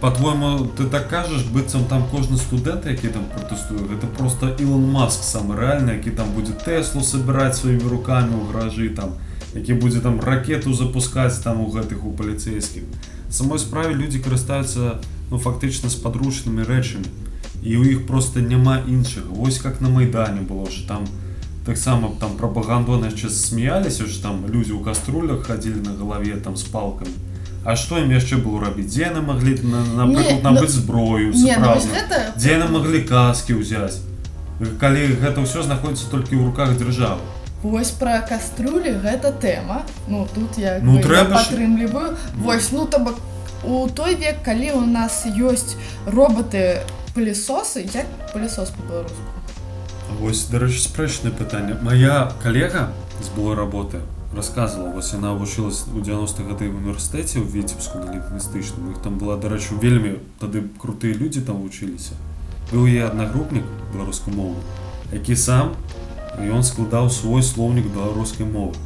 По-твойму, 0.00 0.68
ты 0.76 0.84
так 0.84 1.08
кажаш, 1.08 1.46
быццам 1.48 1.86
там 1.88 2.04
кожны 2.12 2.36
студэнт, 2.36 2.84
які 2.84 3.08
там 3.08 3.24
пратэстуе, 3.32 3.88
гэта 3.88 4.06
просто 4.06 4.52
Ілон 4.60 4.92
Маск 4.92 5.24
самы 5.24 5.56
рэальны, 5.56 5.96
які 5.96 6.10
там 6.10 6.28
будзе 6.36 6.52
Тэслу 6.52 7.00
сабіраць 7.00 7.56
сваімі 7.56 7.88
рукамі 7.88 8.36
ў 8.36 8.52
гаражы 8.52 8.92
там, 8.92 9.16
які 9.54 9.80
будзе 9.80 10.04
там 10.04 10.20
ракету 10.20 10.74
запускаць 10.74 11.40
там 11.40 11.64
у 11.64 11.72
гэтых 11.72 12.04
у 12.04 12.12
паліцейскіх. 12.12 12.84
Самой 13.32 13.58
справе 13.58 13.96
людзі 13.96 14.20
карыстаюцца 14.20 15.00
ну 15.30 15.40
фактычна 15.40 15.88
з 15.88 15.96
падручнымі 15.96 16.68
рэчамі. 16.68 17.08
І 17.62 17.76
ў 17.76 17.82
іх 17.92 18.06
просто 18.06 18.40
няма 18.40 18.82
іншага. 18.86 19.26
Вось 19.30 19.58
как 19.58 19.80
на 19.80 19.88
майдане 19.88 20.40
было 20.42 20.70
ж 20.70 20.86
там 20.88 21.04
таксама 21.66 22.10
там 22.20 22.36
прапагандоны 22.38 23.10
яшчэ 23.10 23.28
смяяліся 23.30 24.06
ж 24.06 24.22
там 24.22 24.46
людзі 24.46 24.72
ў 24.78 24.84
каструлях 24.84 25.46
хадзілі 25.46 25.82
на 25.82 25.92
галаве 25.98 26.36
там 26.38 26.56
з 26.56 26.62
палкамі. 26.70 27.10
А 27.66 27.74
што 27.74 27.98
ім 27.98 28.12
яшчэ 28.14 28.38
было 28.38 28.60
рабіць? 28.62 28.86
Дзе 28.94 29.10
яны 29.10 29.22
маглі 29.26 29.58
на- 29.66 29.82
напрыклад 30.06 30.38
Не, 30.38 30.42
набыць 30.46 30.70
зброю 30.70 31.32
не 31.34 31.56
ну, 31.58 31.74
вось 31.74 31.82
сапраўдна? 31.82 31.90
гэта 31.98 32.38
Дзе 32.38 32.48
яны 32.54 32.68
маглі 32.70 33.00
каскі 33.02 33.58
ўзяць? 33.58 33.98
Калі 34.78 35.18
гэта 35.18 35.42
ўсё 35.42 35.62
знаходзіцца 35.66 36.06
толькі 36.10 36.36
ў 36.38 36.46
руках 36.46 36.78
дзяржавы. 36.78 37.18
Вось 37.66 37.90
пра 37.90 38.20
каструлі 38.22 38.94
гэта 39.02 39.32
тэма 39.34 39.82
ну 40.06 40.28
тут 40.34 40.54
я 40.58 40.78
Ну, 40.82 40.92
бы, 40.92 40.96
я 41.00 41.02
трэба 41.02 41.34
ж- 41.34 41.50
падтрымліваю 41.50 42.14
вось 42.38 42.70
ну 42.70 42.86
то 42.86 42.98
бок 43.02 43.18
у 43.64 43.88
той 43.90 44.14
век 44.14 44.44
калі 44.46 44.70
у 44.78 44.86
нас 44.86 45.26
ёсць 45.26 45.74
роботы 46.06 46.78
пылесосы 47.14 47.86
як 47.94 48.06
пылесос 48.32 48.70
по-беларуску 48.70 49.22
Вось 50.20 50.46
дарэчы 50.46 50.80
спрэчнае 50.80 51.32
пытанне. 51.34 51.74
Мая 51.82 52.30
калега 52.42 52.92
з 53.20 53.28
былой 53.34 53.56
работы 53.56 53.98
рассказывала, 54.32 54.90
вось 54.90 55.12
яна 55.12 55.32
вучылась 55.32 55.84
у 55.88 55.98
90-х 55.98 56.44
гады 56.44 56.68
в 56.68 56.76
універсітэце 56.76 57.40
ў 57.40 57.46
віцебску 57.48 57.98
на 57.98 58.12
лінгвістычным 58.12 58.92
іх 58.92 59.00
там 59.02 59.18
была 59.18 59.36
дарэчы 59.40 59.78
вельмі 59.80 60.18
тады 60.40 60.62
крутыя 60.78 61.14
людзі 61.14 61.40
там 61.46 61.62
вучыліся 61.62 62.18
быў 62.70 62.84
яе 62.90 63.06
аднагрупнік 63.06 63.64
беларускамоўны 63.94 64.60
які 65.14 65.36
сам 65.40 65.72
ён 66.36 66.66
складаў 66.66 67.08
свой 67.08 67.42
слоўнік 67.42 67.88
беларускай 67.94 68.44
мовы 68.44 68.76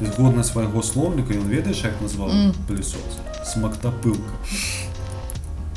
і 0.00 0.06
згодна 0.06 0.44
свайго 0.44 0.82
слоўніка 0.82 1.34
ён 1.34 1.48
ведаеш 1.50 1.84
як 1.90 1.98
назваў 2.04 2.30
Мм. 2.30 2.54
пылесос 2.68 3.18
смактапылка 3.42 4.30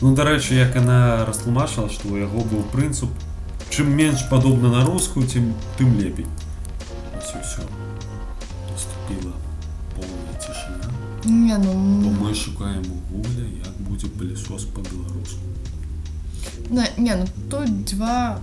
ну 0.02 0.14
дарэчы 0.16 0.56
як 0.56 0.76
яна 0.76 1.26
растлумачыла 1.26 1.90
што 1.90 2.10
ў 2.10 2.26
яго 2.26 2.46
быў 2.46 2.64
прынцып 2.74 3.10
чым 3.70 3.90
менш 3.98 4.26
падобна 4.30 4.70
на 4.74 4.86
рускую 4.86 5.26
тым 5.28 5.54
тым 5.78 5.98
лепей 6.00 6.28
Ось 7.18 7.34
і 7.34 7.42
ўсё 7.42 7.66
наступила 8.70 9.34
полная 9.96 10.36
цішыня 10.38 10.90
Не, 11.26 11.58
бо 11.58 11.74
ну... 11.74 12.14
мы 12.22 12.34
шукаем 12.34 12.86
у 12.86 12.98
гугля 13.10 13.48
як 13.66 13.76
будзе 13.90 14.08
пылесос 14.08 14.66
по-беларуску 14.66 15.42
Не, 16.70 16.86
не, 16.98 17.16
ну 17.16 17.26
тут 17.50 17.86
два 17.86 18.40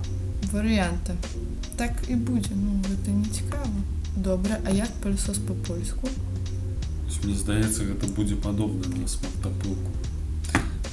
варыянты. 0.54 1.12
Так 1.76 1.92
і 2.08 2.14
будзе, 2.14 2.54
ну 2.54 2.80
гэта 2.88 3.10
не 3.10 3.26
цікава. 3.26 3.82
Добра, 4.16 4.58
а 4.64 4.70
як 4.70 4.88
пылесос 5.02 5.38
по-польску? 5.38 6.08
Ось 7.08 7.18
мне 7.24 7.34
здаецца 7.34 7.84
гэта 7.84 8.06
будзе 8.06 8.36
падобна 8.36 8.86
на 8.88 9.08
смактапылку 9.08 9.90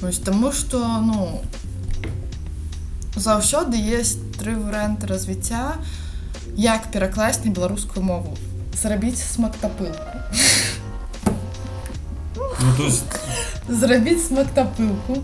Вось 0.01 0.19
таму 0.19 0.51
што 0.51 0.77
ну 1.01 1.41
заўсёды 3.15 3.77
есть 3.81 4.21
тры 4.37 4.53
варыянты 4.55 5.07
развіцця 5.09 5.77
як 6.55 6.91
перакласць 6.93 7.43
на 7.45 7.51
беларускую 7.51 8.05
мову 8.05 8.37
зрабіць 8.77 9.17
смактапылку 9.17 9.97
ну 12.61 12.85
есть 12.85 13.17
зрабіць 13.67 14.21
смактапылку 14.27 15.17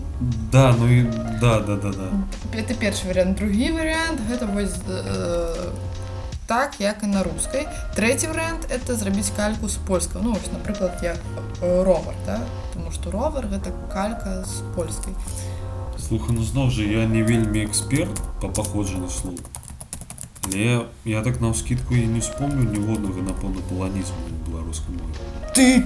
да 0.52 0.74
ну 0.78 0.90
і 0.90 1.02
да 1.40 1.60
да 1.60 1.76
да 1.76 1.92
да. 1.92 2.10
Это 2.52 2.74
першы 2.74 3.06
варыянт 3.06 3.38
другі 3.38 3.70
варыянт 3.78 4.20
гэта 4.28 4.46
вось 4.46 4.74
э, 4.88 5.70
так 6.47 6.81
як 6.81 7.03
і 7.03 7.07
на 7.07 7.23
рускай 7.23 7.67
трэці 7.95 8.31
варыянт 8.33 8.65
это 8.69 8.95
зрабіць 8.95 9.31
кальку 9.35 9.69
з 9.69 9.77
польскага 9.87 10.25
ну 10.25 10.33
вось 10.33 10.51
напрыклад 10.51 10.97
як 11.03 11.17
э, 11.61 11.83
ровар 11.83 12.15
да? 12.25 12.39
тому 12.73 12.91
что 12.91 13.11
ровар 13.11 13.47
гэта 13.47 13.71
калька 13.93 14.43
з 14.43 14.63
польскай 14.75 15.13
Слухай, 16.09 16.33
ну 16.33 16.41
зноў 16.41 16.71
жа 16.73 16.81
я 16.81 17.05
не 17.05 17.21
вельмі 17.21 17.65
эксперт 17.65 18.21
па 18.41 18.47
паходжанню 18.49 19.09
слоў. 19.13 19.35
Але 20.47 20.87
я 21.05 21.21
так 21.21 21.37
на 21.41 21.51
ўскідку 21.53 21.93
і 21.93 22.07
не 22.07 22.19
вспомню 22.23 22.65
ніводнага 22.65 23.21
напэўна 23.21 23.61
паланізму 23.69 24.17
ў 24.17 24.49
беларускай 24.49 24.95
мове. 24.95 25.13
ты 25.53 25.85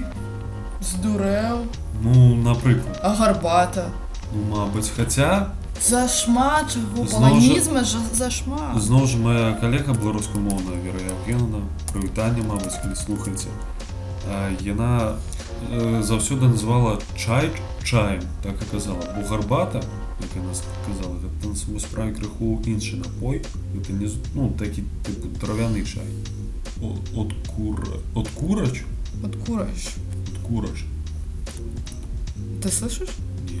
здурэў 0.80 1.66
Ну, 2.00 2.34
напрыклад, 2.36 3.00
а 3.02 3.14
гарбата 3.14 3.90
ну 4.32 4.56
мабыць, 4.56 4.88
хаця 4.88 5.52
зашмат 5.88 6.72
чаго 6.74 7.04
Зноў 7.04 7.08
жа- 7.08 7.16
паланізма 7.18 7.84
жа 7.84 7.98
зашмат 8.14 8.80
зноў 8.82 9.06
жа 9.06 9.18
моя 9.18 9.52
калега 9.60 9.92
беларускамоўная 9.92 10.78
Вера 10.84 11.00
Евгеновна, 11.14 11.60
прывітанне, 11.92 12.42
мабыць, 12.42 12.78
калі 12.82 12.94
слухаеце. 12.96 13.48
а, 14.30 14.50
Яна 14.62 15.16
э, 15.72 16.02
заўсёды 16.02 16.48
называла 16.48 16.98
чай 17.16 17.50
чаем, 17.84 18.22
так 18.42 18.54
і 18.62 18.64
казала. 18.72 19.02
Бо 19.16 19.28
гарбата, 19.28 19.82
як 20.20 20.30
яна 20.36 20.54
сказала, 20.54 21.16
гэта 21.20 21.48
на 21.48 21.56
самой 21.56 21.80
справе 21.80 22.12
крыху 22.12 22.62
іншы 22.66 22.96
напой. 22.96 23.42
Гэта 23.76 23.92
не 23.92 24.08
з- 24.08 24.16
ну, 24.34 24.50
такі 24.58 24.82
типу 25.06 25.28
травяны 25.46 25.84
чай. 25.84 26.06
О- 26.82 27.20
От 27.20 27.32
кура, 27.56 27.98
от 28.14 28.28
курач, 28.28 28.82
от 29.22 29.36
кураж 29.46 29.88
от 30.28 30.38
кураж. 30.48 30.84
ты 32.62 32.68
слышишь 32.70 33.08
Не. 33.50 33.60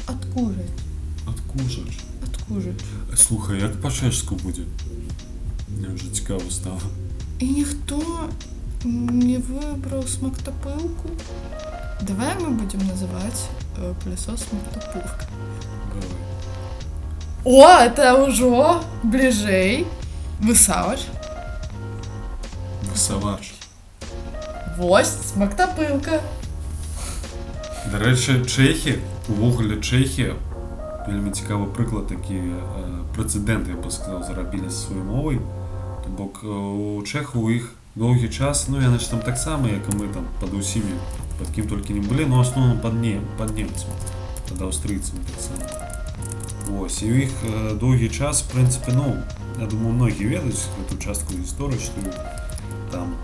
Чё? 0.00 0.12
от 0.12 0.24
кураж 0.34 0.66
От 1.26 1.40
кужач. 1.58 1.98
от 2.22 2.36
кураж 2.48 2.74
Слухай, 3.16 3.60
як 3.60 3.80
па-чэшску 3.80 4.34
будзе? 4.36 4.62
Мне 5.68 5.88
вже 5.94 6.10
цікаво 6.12 6.50
стало. 6.50 6.80
і 7.38 7.46
ніхто 7.46 8.00
не 8.84 9.38
выбраў 9.38 10.06
смактапылку 10.08 11.10
давай 12.00 12.34
мы 12.40 12.50
будем 12.50 12.80
называть 12.86 13.48
э, 13.78 13.92
пылесос 14.04 14.40
смактапылка 14.48 15.26
Давай. 15.92 16.16
о 17.44 17.84
это 17.84 18.14
ўжо 18.26 18.82
бліжэй 19.02 19.86
высавач 20.40 21.00
Высавач. 22.92 23.52
вось 24.78 25.12
смактапылка 25.34 26.20
Дарэчы, 27.92 28.44
чэхі, 28.46 28.98
увогуле 29.28 29.80
чэхі, 29.80 30.34
вельмі 31.06 31.30
цікавы 31.30 31.70
прыклад 31.70 32.08
такі 32.10 32.34
э, 32.34 32.58
прэцэдэнт, 33.14 33.70
я 33.70 33.78
бы 33.78 33.90
сказаў, 33.90 34.26
зарабілі 34.26 34.68
з 34.68 34.76
сваёй 34.76 35.04
мовай. 35.06 35.38
То 36.04 36.10
бок 36.10 36.42
э, 36.42 36.48
у 36.48 37.02
чэхаў 37.02 37.46
у 37.46 37.50
іх 37.50 37.72
доўгі 37.94 38.28
час, 38.28 38.66
ну 38.68 38.82
яны 38.82 38.98
ж 38.98 39.10
там 39.10 39.20
таксама, 39.20 39.68
як 39.68 39.86
і 39.92 39.96
мы 39.96 40.12
там 40.12 40.26
пад 40.40 40.54
усімі, 40.54 40.98
пад 41.38 41.48
кім 41.54 41.68
толькі 41.68 41.94
не 41.94 42.02
былі, 42.02 42.26
но 42.26 42.42
асноўным 42.42 42.80
пад 42.82 42.94
не, 42.98 43.20
пад 43.38 43.54
немцам, 43.56 43.90
пад 44.50 44.62
аўстрыйцамі 44.68 45.22
таксама. 45.30 45.64
Вось, 46.66 47.02
і 47.02 47.10
ў 47.10 47.30
іх 47.30 47.32
э, 47.46 47.78
доўгі 47.78 48.10
час, 48.10 48.42
в 48.42 48.50
прынцыпе, 48.50 48.92
ну, 48.92 49.14
я 49.60 49.66
думаю, 49.66 49.94
многія 49.94 50.42
ведаюць 50.42 50.66
гэту 50.76 50.98
частку 50.98 51.38
гісторыі, 51.38 51.78
што 51.78 52.02
там 52.90 53.14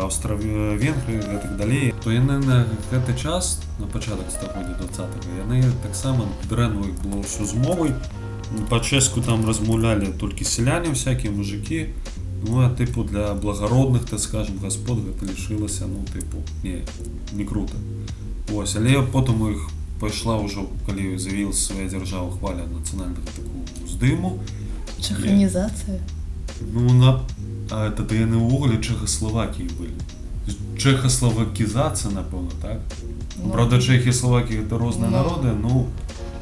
аўстра-венгры 0.00 1.18
і 1.18 1.38
так 1.42 1.56
далей 1.56 1.94
то 2.02 2.10
яны 2.10 2.38
на 2.38 2.66
гэты 2.90 3.14
час 3.16 3.60
на 3.78 3.86
пачатак 3.86 4.30
стагоддзя 4.30 4.74
20 4.80 5.28
яны 5.38 5.62
таксама 5.82 6.26
дрэнна 6.50 6.86
іх 6.88 6.96
было 7.04 7.22
ўсё 7.22 7.46
з 7.46 7.54
мовай 7.54 7.94
па-чэшску 8.70 9.22
там 9.22 9.46
размаўлялі 9.46 10.12
толькі 10.18 10.44
сяляне 10.44 10.92
всякие 10.94 11.32
мужики 11.32 11.94
ну 12.46 12.60
а 12.64 12.70
тыпу 12.70 13.04
для 13.04 13.34
благародных 13.34 14.04
так 14.10 14.20
скажем 14.20 14.58
господ 14.58 15.04
гэта 15.06 15.30
лішылася 15.30 15.86
ну 15.86 16.04
тыпу 16.10 16.42
не 16.62 16.84
не 17.32 17.44
круто 17.44 17.78
ось 18.52 18.76
але 18.76 19.00
потым 19.02 19.42
у 19.42 19.50
іх 19.54 19.70
пайшла 20.00 20.36
ўжо 20.36 20.68
калі 20.86 21.16
заявілася 21.18 21.72
свая 21.72 21.88
дзяржава 21.88 22.30
хваля 22.36 22.66
нацыянальных 22.66 23.24
такую 23.30 23.64
уздыму 23.84 24.38
чаханізацыя 25.00 26.00
Ну, 26.60 26.92
на... 26.92 27.20
а 27.70 27.90
тады 27.90 28.20
яны 28.22 28.36
ўвогуле 28.36 28.78
чэхаславакіі 28.80 29.68
былі. 29.78 29.96
Чэхаславакізацыя, 30.78 32.12
напэўна, 32.12 32.50
так? 32.60 32.78
Ну, 33.36 33.50
Правда, 33.50 33.80
чэхі 33.80 34.08
і 34.08 34.12
славакі 34.12 34.62
гэта 34.62 34.78
розныя 34.78 35.10
ну. 35.10 35.16
народы, 35.16 35.48
ну, 35.52 35.88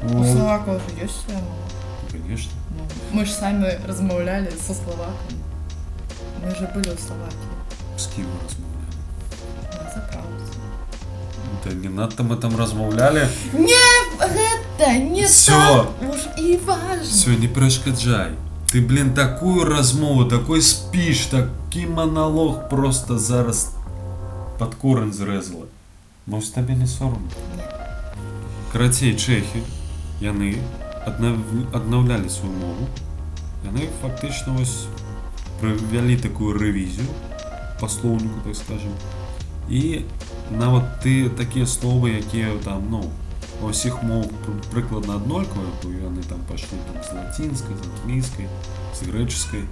у 0.03 0.13
ну, 0.13 0.23
словакаў 0.23 0.79
же 0.79 1.05
ёсць 1.05 1.23
свая 1.25 1.39
мова 1.39 1.63
конечно. 2.11 2.51
Ну, 2.77 2.83
мы 3.19 3.25
ж 3.25 3.31
самі 3.31 3.67
размаўлялі 3.87 4.51
со 4.59 4.73
словакамі 4.73 5.39
мы 6.43 6.51
же 6.51 6.67
былі 6.75 6.91
ў 6.91 6.99
словакіі 6.99 7.49
З 7.97 8.05
кім 8.15 8.27
мы 8.27 8.37
размаўлялі? 8.43 8.95
на 9.79 9.87
заправцы 9.95 10.59
Да 11.63 11.71
не 11.71 11.89
надта 11.89 12.23
мы 12.23 12.35
там 12.35 12.57
размаўлялі. 12.57 13.27
гэта 14.19 14.97
не 14.99 15.23
Всё. 15.23 15.87
так 15.87 16.09
уж 16.09 16.19
і 16.37 16.57
важно 16.57 17.03
Всё, 17.03 17.39
не 17.39 17.47
перашкаджай. 17.47 18.31
Ты, 18.71 18.81
блин, 18.81 19.13
такую 19.13 19.65
размову, 19.65 20.25
такой 20.25 20.61
спіч, 20.61 21.25
такі 21.25 21.87
монолог 21.87 22.69
просто 22.69 23.19
зараз 23.19 23.75
пад 24.59 24.75
корань 24.75 25.13
зрэзала. 25.13 25.65
Может, 26.25 26.53
табе 26.53 26.75
не 26.75 26.87
соромно? 26.87 27.29
Не. 27.57 27.63
Карацей, 28.71 29.13
чэхі, 29.13 29.61
яны 30.21 30.57
аднав... 31.05 31.37
аднаўлялі 31.73 32.29
сваю 32.29 32.53
мову. 32.57 32.87
Яны 33.67 33.89
фактычна 34.01 34.55
вось 34.57 34.87
правялі 35.59 36.17
такую 36.17 36.57
рэвізію 36.57 37.05
па 37.79 37.89
слоўніку, 37.89 38.39
так 38.45 38.55
скажем. 38.55 38.95
І 39.69 40.05
нават 40.49 41.03
ты 41.05 41.29
такія 41.29 41.65
словы, 41.65 42.17
якія 42.17 42.55
там, 42.63 42.87
ну, 42.89 43.03
ва 43.61 43.69
ўсіх 43.69 44.03
моў 44.03 44.25
пры- 44.45 44.61
прыкладна 44.71 45.15
аднолькавыя, 45.15 45.71
бо 45.83 45.89
яны 45.89 46.23
там 46.27 46.39
пайшлі 46.49 46.77
там 46.87 47.03
з 47.03 47.09
лацінскай, 47.15 47.75
з 47.75 47.81
англійскай, 47.87 48.47
з 48.95 48.99
грэчаскай. 49.07 49.63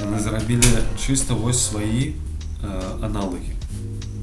Яны 0.00 0.20
зрабілі 0.20 0.82
чыста 0.98 1.34
вось 1.34 1.62
свае 1.62 2.14
э, 2.62 3.04
аналагі. 3.04 3.54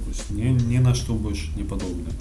Вось 0.07 0.29
ні, 0.29 0.55
ні 0.55 0.79
на 0.79 0.95
што 0.95 1.13
больш 1.13 1.51
не 1.55 1.63
падобна. 1.63 2.11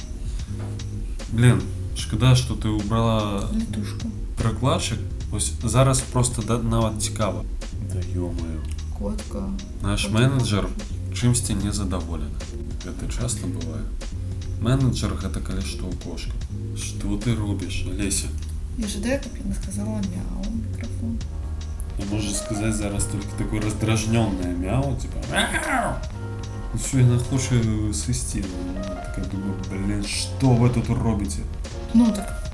Блин, 1.32 1.62
шкада, 1.96 2.34
што 2.34 2.54
ты 2.54 2.68
убрала 2.68 3.50
летушку 3.52 4.10
прыкладчык. 4.38 4.98
Вось 5.30 5.52
зараз 5.62 6.00
просто 6.00 6.42
да, 6.42 6.58
нават 6.58 7.02
цікава. 7.02 7.44
Да 7.92 7.98
ё-моё. 7.98 8.62
котка 8.98 9.50
Наш 9.82 10.10
менеджер 10.10 10.68
чымсьці 11.14 11.54
не 11.54 11.72
задаволены. 11.72 12.38
Гэта 12.84 13.10
часта 13.10 13.46
бывае. 13.46 13.82
Менеджер 14.60 15.10
гэта 15.22 15.40
калі 15.40 15.60
што 15.62 15.84
ў 15.86 15.94
кошка. 16.04 16.32
Што 16.76 17.16
ты 17.18 17.34
робіш, 17.36 17.84
Леся? 17.98 18.28
я 18.78 18.88
жадаю 18.88 19.20
каб 19.22 19.36
яна 19.38 19.54
сказала 19.54 20.00
мяу 20.02 20.42
ў 20.42 20.50
мікрафон 20.50 21.18
У 21.98 22.14
можешь 22.14 22.36
сказать 22.36 22.74
зараз 22.74 23.04
только 23.04 23.28
такое 23.38 23.60
раздражненное 23.60 24.52
мяу, 24.56 24.96
типа 24.96 25.18
мяу. 25.32 25.94
Ну 26.74 26.80
що, 26.88 26.98
я 26.98 27.18
хочу 27.30 27.94
свисти. 27.94 28.44
Ну, 28.76 28.82
Така 28.84 29.28
думаю, 29.32 29.54
блін, 29.70 30.04
що 30.04 30.48
ви 30.48 30.68
тут 30.70 30.88
робите? 30.88 31.38
Ну 31.94 32.12
так, 32.16 32.52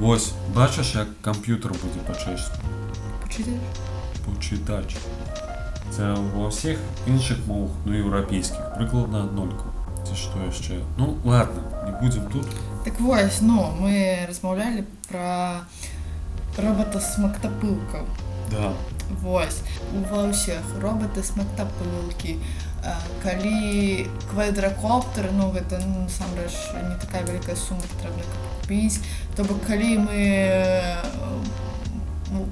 Ось, 0.00 0.32
бачиш, 0.54 0.94
як 0.94 1.08
комп'ютер 1.22 1.72
буде 1.72 1.98
по-чеську? 2.06 2.54
почитаєш? 3.22 3.60
Почитач. 4.26 4.96
Це 5.90 6.14
во 6.34 6.48
всіх 6.48 6.78
інших 7.06 7.36
мовах, 7.46 7.70
ну 7.86 7.94
європейських, 7.96 8.74
прикладно 8.76 9.18
однольково. 9.24 9.67
Це 10.08 10.14
що 10.14 10.62
ще? 10.62 10.74
Ну 10.98 11.14
ладно, 11.24 11.62
не 11.84 11.92
будемо 12.00 12.30
тут. 12.30 12.46
Так 12.84 12.94
ось, 13.08 13.38
ну, 13.40 13.68
ми 13.80 14.18
розмовляли 14.28 14.84
про 15.08 15.50
робота 16.62 17.00
смактопилка. 17.00 18.00
Да. 18.50 18.72
Вось 19.22 19.60
ва 20.10 20.24
ўсіх 20.30 20.64
роботы 20.82 21.22
смактапылкі 21.22 22.36
калі 23.22 24.06
квадракоптер 24.30 25.30
ну 25.32 25.50
гэта 25.52 25.80
ну, 25.84 26.04
насамрэч 26.04 26.52
не 26.74 26.96
такая 27.00 27.22
вялікая 27.24 27.56
сума 27.56 27.84
патрэбна 27.94 28.24
каб 28.24 28.42
купіць 28.60 29.00
то 29.36 29.44
бок 29.44 29.62
калі 29.68 30.04
мы 30.04 30.20
э, 30.20 31.00
ну, 31.20 31.40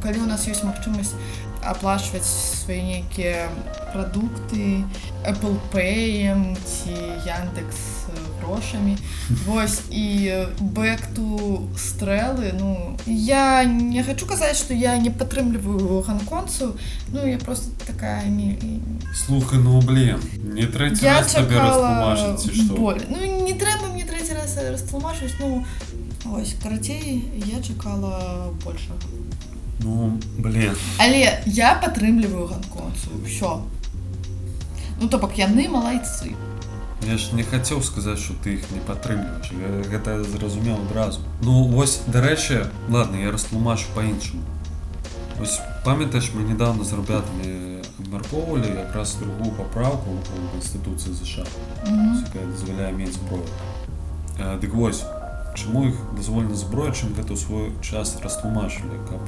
калі 0.02 0.18
у 0.24 0.26
нас 0.26 0.46
ёсць 0.48 0.64
магчымасць 0.66 1.14
аплачваць 1.62 2.26
свае 2.26 2.82
нейкія 2.82 3.48
прадукты 3.92 4.82
Apple 5.22 5.58
Pay 5.72 6.26
ці 6.66 6.94
Яндекс 7.26 8.02
грошамі 8.42 8.96
Вось 9.46 9.80
і 9.90 10.46
бэкту 10.58 11.68
стрэлы 11.78 12.52
ну 12.58 12.98
я 13.06 13.64
не 13.64 14.02
хочу 14.02 14.26
казаць 14.26 14.58
што 14.58 14.74
я 14.74 14.98
не 14.98 15.10
падтрымліваю 15.10 16.02
ганконцу 16.02 16.74
ну 17.12 17.26
я 17.26 17.38
просто 17.38 17.70
такая 17.86 18.26
не 18.26 18.58
Слухай, 19.14 19.58
ну 19.58 19.80
блін, 19.80 20.18
не 20.42 20.66
третій 20.66 21.04
я 21.04 21.20
раз 21.20 21.34
тобі 21.34 21.54
чакала 21.54 22.14
розтлумачить, 22.14 22.40
ці 22.40 22.62
що? 22.64 22.74
боль 22.74 23.00
ну 23.08 23.18
не 23.46 23.54
трэба 23.54 23.92
мне 23.92 24.04
трэці 24.04 24.34
раз 24.34 24.58
растлумачыць 24.58 25.38
ну 25.40 25.64
ось 26.34 26.54
карацей 26.62 27.24
я 27.46 27.62
чакала 27.62 28.50
большага 28.64 28.98
Ну, 29.79 30.17
блін. 30.39 30.73
але 30.99 31.41
я 31.45 31.75
падтрымліваю 31.81 32.47
ганконцу 32.47 33.13
ўсё 33.23 33.61
ну 34.99 35.07
то 35.07 35.17
бок 35.17 35.37
яны 35.37 35.69
малайцы 35.69 36.33
Я 37.05 37.15
ж 37.17 37.29
не 37.37 37.43
хацеў 37.43 37.83
сказаць, 37.85 38.17
што 38.19 38.33
ты 38.43 38.57
іх 38.57 38.65
не 38.73 38.81
падтрымліваеш. 38.81 39.53
Гэта 39.85 40.23
зразумеў 40.25 40.81
адразу. 40.89 41.21
Ну 41.45 41.63
вось, 41.69 42.01
дарэчы, 42.07 42.65
ладно, 42.89 43.15
я 43.21 43.31
растлумачу 43.31 43.85
па-іншаму. 43.93 44.41
Вось 45.37 45.61
памятаеш, 45.85 46.33
мы 46.33 46.41
недавно 46.41 46.83
з 46.83 46.93
ребятамі 46.97 47.85
абмяркоўвалі 48.01 48.73
якраз 48.81 49.13
другую 49.21 49.51
папраўку 49.55 50.09
у 50.09 50.57
канстытуцыі 50.57 51.13
ЗША, 51.13 51.45
Мгм. 51.85 52.25
якая 52.25 52.45
дазваляе 52.49 52.91
мець 52.91 53.13
зброю. 53.13 53.45
Дык 54.61 54.73
вось, 54.73 55.05
чаму 55.55 55.85
іх 55.87 55.95
дазволена 56.17 56.55
зброя, 56.55 56.91
чым 56.91 57.13
гэта 57.13 57.33
ў 57.33 57.37
свой 57.37 57.71
час 57.81 58.17
растлумачылі, 58.25 58.97
каб 59.05 59.21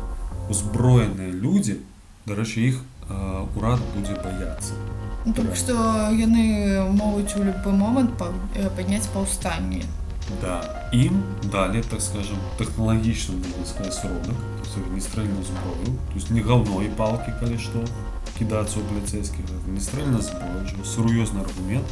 узброеныя 0.48 1.30
людзі, 1.32 1.80
дарэчы, 2.26 2.60
іх 2.68 2.80
э, 3.08 3.46
урад 3.56 3.80
будзе 3.94 4.14
баяцца. 4.20 4.74
Ну, 5.24 5.32
тому 5.32 5.54
што 5.56 5.72
яны 6.12 6.84
могуць 6.92 7.32
у 7.36 7.44
любы 7.44 7.72
момант 7.72 8.16
па- 8.18 8.32
э, 8.54 8.68
падняць 8.76 9.06
паўстанне. 9.08 9.84
Да, 10.40 10.88
им 10.92 11.22
дали, 11.52 11.82
так 11.82 12.00
скажем, 12.00 12.36
технологичный, 12.58 13.36
можно 13.36 13.66
сказать, 13.66 13.92
сродок, 13.92 14.24
то 14.24 14.64
есть 14.64 14.76
огнестрельную 14.76 15.44
зброю, 15.44 15.98
то 16.08 16.14
есть 16.14 16.30
не 16.30 16.40
говно 16.40 16.80
и 16.82 16.88
палки, 16.88 17.32
коли 17.40 17.58
что, 17.58 17.84
кидаться 18.38 18.78
у 18.78 18.82
полицейских, 18.82 19.44
а 19.52 19.68
огнестрельная 19.68 20.20
зброя, 20.22 20.64
уже 20.64 20.76
серьезный 20.84 21.42
аргумент, 21.42 21.84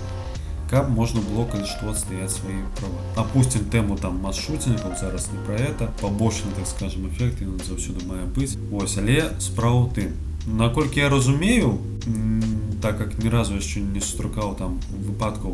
как 0.71 0.89
можно 0.89 1.21
было, 1.21 1.45
коли 1.51 1.65
что, 1.65 1.91
отстоять 1.91 2.31
свои 2.31 2.55
права. 2.81 2.95
Опустим 3.17 3.61
тему 3.71 3.97
там 4.01 4.21
масс-шутингов, 4.23 4.99
зараз 5.01 5.29
не 5.33 5.39
про 5.47 5.55
это, 5.65 5.89
побочный, 6.01 6.53
так 6.57 6.67
скажем, 6.67 7.07
эффект, 7.07 7.41
він 7.41 7.61
завсюди 7.69 8.07
має 8.07 8.25
бути. 8.35 8.49
Ось, 8.73 8.99
але 8.99 9.31
справа 9.39 9.81
в 9.81 9.93
тим, 9.95 10.09
наколькі 10.57 11.01
я 11.01 11.09
розумію, 11.09 11.75
м, 12.07 12.43
так 12.81 13.01
як 13.01 13.25
ні 13.25 13.31
разу 13.31 13.55
я 13.55 13.61
ще 13.61 13.81
не 13.81 14.01
строкав 14.01 14.57
там 14.57 14.79
випадків 15.07 15.51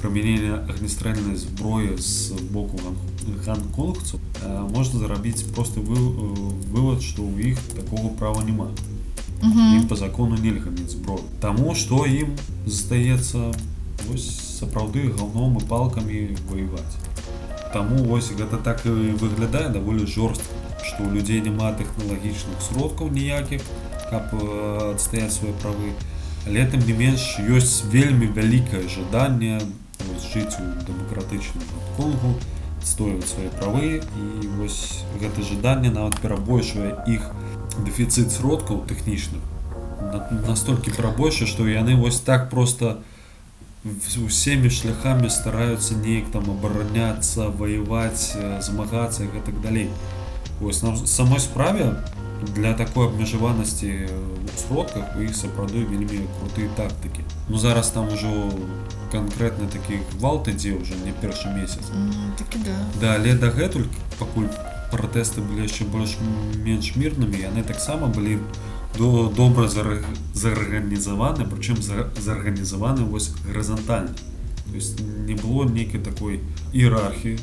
применения 0.00 0.58
огнестрельной 0.70 1.36
зброи 1.36 1.98
с 1.98 2.32
боку 2.50 2.76
гон- 2.84 3.36
гонконгцев, 3.46 4.20
э, 4.46 4.74
можно 4.76 4.98
заробить 5.00 5.46
просто 5.54 5.80
вы- 5.80 5.96
э, 5.96 6.50
вывод, 6.74 7.00
что 7.00 7.22
у 7.22 7.30
них 7.30 7.58
такого 7.58 8.08
права 8.08 8.42
нема. 8.44 8.66
Им 9.42 9.76
Угу. 9.78 9.86
по 9.88 9.96
закону 9.96 10.36
нельга 10.42 10.70
мець 10.70 10.90
зброю. 10.90 11.20
Таму 11.40 11.74
што 11.74 12.06
ім 12.06 12.28
застаецца 12.66 13.54
вось 14.08 14.28
сапраўды 14.60 15.10
галном 15.12 15.58
і 15.60 15.64
палкамі 15.68 16.36
ваяваць. 16.50 16.96
Таму 17.72 18.04
вось 18.04 18.30
гэта 18.32 18.56
так 18.62 18.84
і 18.86 18.94
выглядае 19.20 19.68
даволі 19.68 20.06
жорстка, 20.06 20.54
што 20.82 21.04
ў 21.04 21.18
людзей 21.18 21.40
няма 21.42 21.72
тэхналагічных 21.76 22.62
сродкаў 22.62 23.10
ніякіх, 23.10 23.62
каб 24.10 24.30
э, 24.32 24.92
адстаяць 24.94 25.34
свае 25.34 25.52
правы. 25.62 25.92
Але 26.46 26.62
тым 26.70 26.86
не 26.86 26.94
менш 26.94 27.42
ёсць 27.42 27.82
вельмі 27.90 28.30
вялікае 28.30 28.86
жаданне 28.88 29.58
вось, 30.06 30.28
жыць 30.30 30.54
у 30.62 30.66
дэмакратычным 30.86 31.66
Гонконгу, 31.98 32.38
адстойваць 32.86 33.26
свае 33.26 33.50
правы 33.58 33.98
і 33.98 34.48
вось 34.60 35.02
гэта 35.18 35.42
жаданне 35.42 35.90
нават 35.90 36.20
перабольшвае 36.22 36.94
іх 37.10 37.26
дэфіцыт 37.82 38.30
сродкаў 38.30 38.84
тэхнічных 38.86 39.42
на- 40.12 40.22
настолькі 40.46 40.94
перабольшае 40.94 41.50
што 41.50 41.66
яны 41.66 41.96
вось 41.98 42.20
так 42.20 42.46
просто 42.50 43.02
в- 43.84 44.24
усімі 44.26 44.70
шляхамі 44.70 45.30
стараюцца 45.30 45.94
неяк 45.94 46.30
там 46.32 46.50
абараняцца 46.50 47.48
ваяваць 47.48 48.34
э, 48.36 48.60
змагацца 48.62 49.24
і 49.24 49.30
гэтак 49.34 49.60
далей 49.62 49.90
ось 50.60 50.82
на 50.82 50.96
самой 51.06 51.40
справе 51.40 51.96
для 52.54 52.74
такой 52.74 53.06
абмежаванасці 53.08 53.86
э, 53.86 54.08
у 54.10 54.58
сродках 54.58 55.16
у 55.16 55.20
іх 55.22 55.36
сапраўды 55.36 55.84
вельмі 55.84 56.26
крутыя 56.40 56.68
тактыкі 56.76 57.22
ну 57.48 57.58
зараз 57.58 57.90
там 57.90 58.08
ужо 58.12 58.50
канкрэтны 59.12 59.68
такі 59.70 60.00
гвалт 60.18 60.48
ідзе 60.48 60.74
ўжо 60.74 60.94
не 61.04 61.12
першы 61.12 61.48
месяц 61.54 61.86
Такі 62.38 62.58
да. 62.66 62.76
Да, 63.00 63.14
але 63.14 63.34
дагэтуль 63.34 63.86
пакуль 64.18 64.48
пратэсты 64.90 65.42
былі 65.42 65.66
яшчэ 65.66 65.84
больш-менш 65.90 66.94
мірнымі, 66.96 67.38
яны 67.42 67.62
таксама 67.66 68.06
былі 68.06 68.38
до, 68.38 68.42
добра 69.36 69.68
зар- 69.68 70.04
зарганізаваны, 70.34 71.44
прычым 71.44 71.82
за- 71.82 72.10
зарганізаваны 72.20 73.04
вось 73.04 73.30
гарызантальна. 73.46 74.14
То 74.66 74.74
есть 74.74 75.00
не 75.00 75.34
было 75.34 75.64
нейкай 75.64 76.00
такой 76.00 76.40
іерархіі 76.72 77.38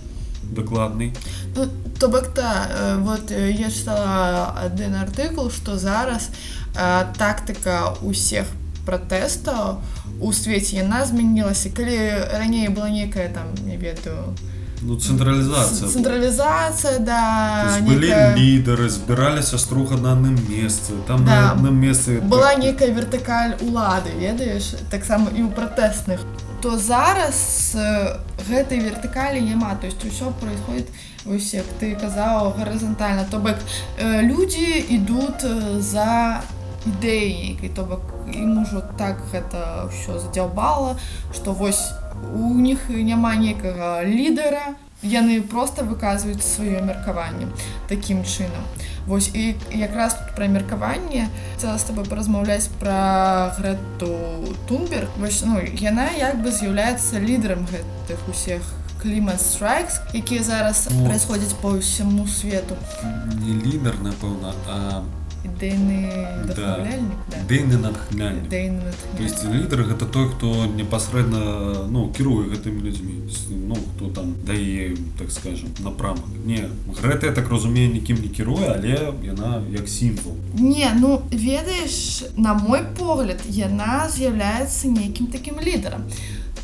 дакладнай. 0.56 1.14
Ну, 1.56 1.68
то 2.00 2.08
бок 2.10 2.28
та 2.34 2.68
э, 2.70 2.98
вот 3.04 3.32
э, 3.32 3.52
я 3.52 3.72
читала 3.72 4.54
один 4.66 4.96
артыкул 4.96 5.50
что 5.52 5.78
зараз 5.78 6.30
э, 6.76 7.06
тактыка 7.18 7.94
усіх 8.02 8.46
пратэстаў 8.86 9.80
у 10.20 10.34
свеце 10.34 10.76
яна 10.76 11.06
змянілася 11.06 11.70
калі 11.70 11.96
раней 12.34 12.68
была 12.68 12.90
нейкая 12.90 13.30
там 13.30 13.56
не 13.66 13.78
ведаю 13.78 14.36
Ну, 14.86 14.96
цэнтралізацыя. 15.00 15.88
была. 15.88 15.94
цэнтралізацыя 15.96 16.98
То 16.98 17.04
да 17.06 17.64
есть 17.68 17.82
былі 17.88 18.08
нейкая- 18.10 18.36
лідары, 18.36 18.90
збіраліся 18.90 19.58
струга 19.58 19.96
на 19.96 20.12
адным 20.14 20.36
месцы. 20.50 20.92
Там 21.08 21.24
Да. 21.26 21.32
на 21.32 21.52
адным 21.56 21.80
месцы 21.80 22.20
была 22.22 22.54
нейкая 22.56 22.92
вертыкаль 22.92 23.56
улады 23.62 24.12
ведаеш 24.20 24.76
таксама 24.92 25.30
і 25.32 25.42
ў 25.44 25.54
пратэсных 25.56 26.20
то 26.62 26.78
зараз 26.78 27.76
э, 27.76 28.18
гэтай 28.50 28.80
вертыкалі 28.84 29.40
няма 29.42 29.76
то 29.80 29.88
есть 29.88 30.04
усё 30.04 30.32
происходит 30.32 30.88
вось 31.26 31.54
як 31.54 31.66
ты 31.80 31.96
казаў 31.96 32.54
гарызантальна 32.60 33.24
то 33.32 33.40
бок 33.40 33.56
э, 34.00 34.22
людзі 34.22 34.84
ідут 34.90 35.44
э, 35.44 35.80
за 35.80 36.42
ідэяй 36.86 37.72
то 37.76 37.84
бок 37.84 38.02
ім 38.34 38.64
ужо 38.64 38.84
так 38.98 39.16
гэта 39.32 39.88
ўсё 39.88 40.20
задзяўбала 40.20 40.98
што 41.34 41.54
вось 41.54 41.92
у 42.35 42.55
них 42.55 42.89
няма 42.89 43.35
некага 43.37 44.03
лідара 44.05 44.75
яны 45.03 45.43
просто 45.43 45.85
выказваюць 45.85 46.43
сваё 46.43 46.83
меркаванне 46.83 47.47
такім 47.89 48.25
чынам 48.25 48.65
Вось 49.07 49.31
і 49.33 49.55
якраз 49.73 50.15
тут 50.15 50.35
пра 50.37 50.49
меркаванне 50.49 51.29
цела 51.57 51.79
з 51.79 51.85
тобой 51.89 52.05
паразмаўляць 52.05 52.69
пра 52.81 53.55
Грэту 53.57 54.13
Тунберг 54.69 55.09
вось, 55.17 55.43
ну, 55.47 55.61
яна 55.81 56.11
як 56.19 56.43
бы 56.43 56.53
з'яўляецца 56.53 57.23
лідарам 57.23 57.65
гэтых 57.71 58.19
усіх 58.29 58.61
клімат 59.01 59.41
страйкс 59.41 60.01
якія 60.13 60.43
зараз 60.43 60.89
Ну. 60.91 61.07
происходзяць 61.07 61.55
по 61.63 61.79
ўсяму 61.79 62.27
свету 62.27 62.77
не 63.47 63.55
лідар, 63.55 63.95
напэўна, 64.03 64.53
а 64.69 65.03
ідэйны 65.44 66.08
Да. 66.48 66.54
вдохновляльнік 66.54 67.20
да. 67.32 67.38
Ідейны 67.44 67.78
натхняльнік. 67.78 68.44
ідэйны 68.48 68.82
То 69.18 69.24
есть 69.24 69.44
натхняльнік. 69.44 69.64
лідар 69.72 69.80
гэта 69.84 70.06
той, 70.06 70.30
хто 70.30 70.66
непасрэдна 70.66 71.88
ну, 71.92 72.10
кіруе 72.18 72.46
гэтымі 72.50 72.82
людзьмі. 72.82 73.14
То 73.26 73.30
есть, 73.30 73.48
Ну, 73.66 73.76
хто 73.76 74.08
там 74.10 74.36
дае, 74.46 74.92
ім, 74.92 74.98
так 75.18 75.32
скажем, 75.32 75.70
напрамак. 75.80 76.26
Не, 76.46 76.70
Грэта, 77.02 77.26
я 77.28 77.32
так 77.32 77.50
разумею, 77.50 77.94
нікім 77.94 78.18
не 78.22 78.28
кіруе, 78.28 78.68
але 78.76 79.14
яна 79.24 79.62
як 79.72 79.88
сімвол. 79.90 80.36
Не, 80.60 80.92
ну 81.00 81.22
ведаеш, 81.32 82.24
на 82.38 82.54
мой 82.54 82.82
погляд, 82.98 83.40
яна 83.50 84.10
з'яўляецца 84.10 84.88
нейкім 84.88 85.28
такім 85.28 85.56
лідарам. 85.64 86.04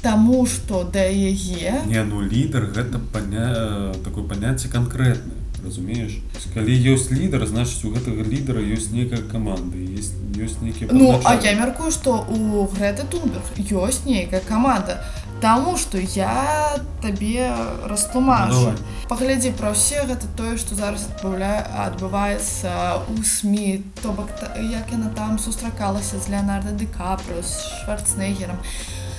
Таму 0.02 0.46
што 0.46 0.84
да 0.94 1.04
яе 1.04 1.84
Не, 1.88 2.04
ну 2.04 2.22
лідар 2.22 2.64
гэта 2.76 3.00
паня... 3.12 3.94
такое 4.04 4.24
паняцце 4.24 4.70
канкрэтнае. 4.70 5.33
Разумееш? 5.64 6.12
То 6.34 6.38
есть, 6.40 6.54
калі 6.54 6.72
ёсць 6.94 7.12
лідар, 7.12 7.44
значыць 7.46 7.84
у 7.84 7.92
гэтага 7.92 8.24
лідара 8.24 8.62
ёсць 8.64 8.92
нейкая 8.96 9.20
каманда, 9.28 9.76
ёсць, 9.76 10.16
ёсць 10.40 10.62
нейкі 10.64 10.88
Ну, 10.92 11.20
а 11.26 11.36
я 11.36 11.56
мяркую, 11.60 11.92
што 11.92 12.24
у 12.30 12.64
Грэты 12.68 13.04
Тунберг 13.12 13.44
ёсць 13.60 14.06
нейкая 14.06 14.40
каманда. 14.40 15.04
Таму 15.42 15.78
што 15.78 15.98
я 15.98 16.80
табе 17.02 17.48
Ну, 17.56 17.88
растлумачу. 17.88 18.52
давай. 18.52 18.76
Паглядзі 19.10 19.52
пра 19.56 19.72
ўсе 19.72 20.04
гэта 20.08 20.28
тое, 20.36 20.58
што 20.58 20.76
зараз 20.76 21.08
адбаўля... 21.16 21.64
адбываецца 21.88 23.04
ў 23.08 23.24
СМі, 23.24 23.84
то 24.04 24.12
бок 24.12 24.28
та- 24.40 24.56
як 24.60 24.92
яна 24.92 25.10
там 25.16 25.40
сустракалася 25.40 26.20
з 26.20 26.28
Леонардо 26.30 26.72
Ды 26.76 26.88
Капрыо, 26.92 27.40
з 27.44 27.56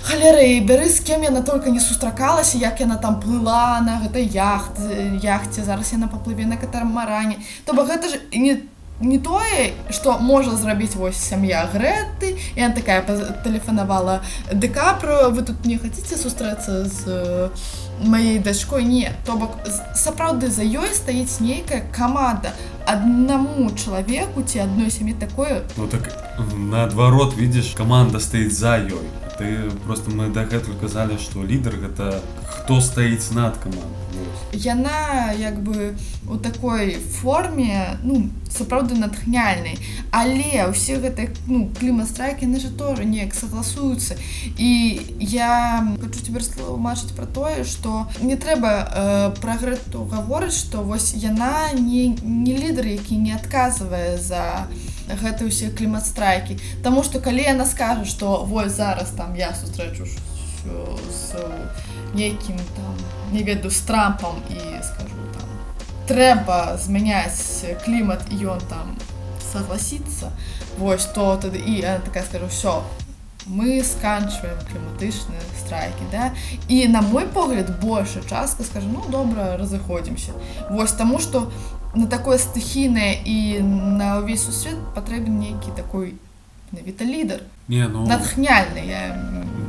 Шварцнегером. 0.04 0.10
Халерэй, 0.10 0.60
бяры 0.66 0.88
з 0.88 1.00
кем 1.00 1.22
яна 1.22 1.40
толькі 1.42 1.70
не 1.70 1.80
сустракалася, 1.80 2.58
як 2.58 2.80
яна 2.80 2.96
там 2.96 3.20
плыла 3.20 3.80
на 3.80 4.00
гэтай 4.02 4.26
яхт, 4.32 4.80
яхце, 5.22 5.62
зараз 5.64 5.92
яна 5.92 6.08
паплыве 6.08 6.46
на 6.46 6.56
катамаране. 6.56 7.36
То 7.64 7.74
бок 7.74 7.88
гэта 7.88 8.08
ж 8.08 8.18
не 8.32 8.62
не 9.00 9.18
тое, 9.18 9.72
што 9.90 10.18
можа 10.20 10.50
зрабіць 10.56 10.94
вось 10.94 11.16
сям'я 11.16 11.64
Грэты, 11.72 12.36
і 12.56 12.60
яна 12.60 12.74
такая 12.74 13.00
тэлефанавала 13.44 14.20
Дэкапру, 14.52 15.30
вы 15.32 15.40
тут 15.42 15.64
не 15.64 15.78
хацеце 15.78 16.16
сустрэцца 16.20 16.84
з 16.84 17.04
э, 17.08 17.48
маёй 18.04 18.38
дачкой 18.44 18.84
не 18.84 19.08
то 19.24 19.36
бок 19.40 19.56
з- 19.64 19.80
сапраўды 19.96 20.50
за 20.50 20.62
ёй 20.68 20.92
стаіць 20.92 21.40
нейкая 21.40 21.80
каманда 21.96 22.52
аднаму 22.84 23.70
чалавеку 23.72 24.42
ці 24.44 24.58
адной 24.68 24.90
сям'і 24.90 25.14
такое 25.14 25.62
Ну 25.78 25.86
так 25.88 26.12
наадварот 26.52 27.34
видишь 27.36 27.72
команда 27.76 28.20
стаіць 28.20 28.52
за 28.52 28.76
ёй 28.84 29.08
А 29.23 29.23
ты 29.40 29.70
просто 29.86 30.10
мы 30.10 30.28
дагэтуль 30.28 30.76
казалі 30.80 31.16
што 31.18 31.40
лідар 31.40 31.76
гэта 31.80 32.20
хто 32.44 32.80
стаіць 32.84 33.32
над 33.32 33.56
камандай 33.56 34.00
Вось. 34.10 34.64
яна 34.64 35.32
як 35.32 35.62
бы 35.62 35.94
у 36.28 36.36
такой 36.36 36.98
форме 36.98 37.96
ну 38.02 38.28
сапраўды 38.50 38.98
натхняльнай 39.00 39.78
але 40.10 40.68
ўсе 40.68 41.00
гэты 41.00 41.30
ну 41.46 41.70
клімастрайкі 41.78 42.44
яны 42.44 42.60
же 42.60 42.68
тоже 42.68 43.08
неяк 43.08 43.32
согласуюцца 43.32 44.20
і 44.58 45.00
я 45.18 45.88
хочу 46.02 46.20
цяпер 46.20 46.44
тлумачыць 46.44 47.16
пра 47.16 47.24
тое 47.24 47.64
что 47.64 48.10
не 48.20 48.36
трэба 48.36 48.70
э, 48.76 49.34
пра 49.40 49.56
гэту 49.56 50.04
гаворыць 50.04 50.58
что 50.58 50.84
вось 50.84 51.14
яна 51.14 51.72
не 51.72 52.12
не 52.20 52.56
лідар 52.60 52.86
які 52.92 53.16
не 53.16 53.32
адказвае 53.32 54.18
за 54.18 54.68
гэты 55.22 55.46
ўсе 55.48 55.70
кліматстрайкі 55.70 56.58
Таму 56.82 57.02
что 57.02 57.20
калі 57.20 57.42
яна 57.42 57.66
скажа 57.66 58.04
что 58.04 58.44
вось 58.44 58.72
зараз 58.72 59.10
там 59.16 59.34
я 59.36 59.54
сустрэчу 59.54 60.06
ж, 60.06 60.12
що 60.60 60.98
з 61.10 61.34
нейкім 62.14 62.56
там 62.76 62.94
не 63.32 63.42
веду 63.42 63.70
з 63.70 63.80
трампам 63.80 64.42
і 64.50 64.58
скажу 64.82 65.18
там 65.34 65.48
трэба 66.06 66.78
змяняць 66.78 67.64
клімат 67.84 68.20
і 68.30 68.46
ён 68.46 68.60
там 68.68 68.96
согласіцца 69.52 70.30
вось 70.78 71.06
то 71.06 71.36
тады 71.36 71.58
і 71.58 71.80
яна 71.80 71.98
такая 72.04 72.24
скажу 72.24 72.46
все 72.46 72.82
мы 73.46 73.82
сканчваем 73.82 74.58
кліматычныя 74.70 75.42
страйкі 75.58 76.04
да 76.12 76.30
і 76.68 76.88
на 76.88 77.00
мой 77.00 77.26
погляд 77.26 77.80
большая 77.80 78.22
частка 78.22 78.64
скажу 78.64 78.86
ну 78.92 79.02
добра 79.10 79.56
разыходзімся 79.56 80.32
вось 80.70 80.92
таму 80.92 81.18
что 81.18 81.50
на 81.94 82.06
такое 82.06 82.38
стыхійнае 82.38 83.18
і 83.24 83.62
на 83.62 84.18
ўвесь 84.22 84.46
сусвет 84.46 84.78
патрэбен 84.94 85.38
нейкі 85.38 85.74
такой 85.76 86.14
навіта 86.72 87.04
лідар 87.04 87.40
не 87.68 87.88
ну 87.88 88.06
натхняльны 88.06 88.82
я 88.86 89.18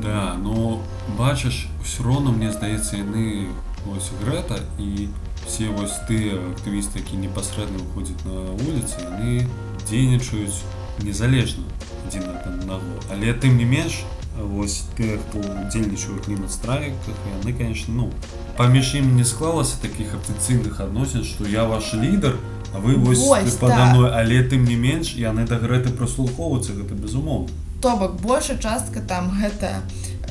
да 0.03 0.35
ну 0.37 0.81
бачыш 1.17 1.67
все 1.83 2.03
роўно 2.03 2.31
мне 2.31 2.51
здаецца 2.51 3.01
яны 3.01 3.49
ось 3.89 4.13
грэта 4.21 4.61
і 4.77 5.09
все 5.45 5.69
вось 5.73 5.97
тыя 6.05 6.37
актывісты 6.53 7.01
які 7.01 7.17
непасрэдна 7.17 7.81
выходзяць 7.81 8.21
на 8.25 8.53
вуліцы 8.61 9.01
яны 9.01 9.49
дзейнічаюць 9.89 10.61
незалежна 11.01 11.65
адзін 12.05 12.29
ад 12.29 12.45
аднаго 12.53 13.01
але 13.09 13.33
тым 13.33 13.57
не 13.57 13.65
менш 13.65 14.05
вось 14.39 14.83
тыя 14.97 15.17
хто 15.19 15.39
удзельнічае 15.39 16.15
ў 16.17 16.23
клімат 16.25 16.51
страйках 16.51 17.15
яны 17.41 17.53
конечно 17.53 17.93
ну 17.93 18.09
паміж 18.57 18.95
ім 18.95 19.15
не 19.15 19.25
склалася 19.25 19.77
такіх 19.81 20.15
афіцыйных 20.15 20.79
адносін 20.81 21.23
што 21.23 21.47
я 21.47 21.63
ваш 21.65 21.93
лідар 21.93 22.35
а 22.73 22.79
вы 22.79 22.95
вось, 22.95 23.19
Вось, 23.19 23.55
пада 23.59 23.75
так. 23.75 23.95
мной 23.95 24.09
але 24.15 24.43
тым 24.47 24.63
не 24.63 24.75
менш 24.75 25.15
яны 25.19 25.45
да 25.47 25.59
грэты 25.59 25.91
прыслухоўваюцца 25.91 26.71
гэта 26.73 26.95
безумоўна 26.95 27.49
то 27.81 27.97
бок 27.97 28.21
большая 28.21 28.57
частка 28.57 29.01
там 29.01 29.29
гэта 29.41 29.81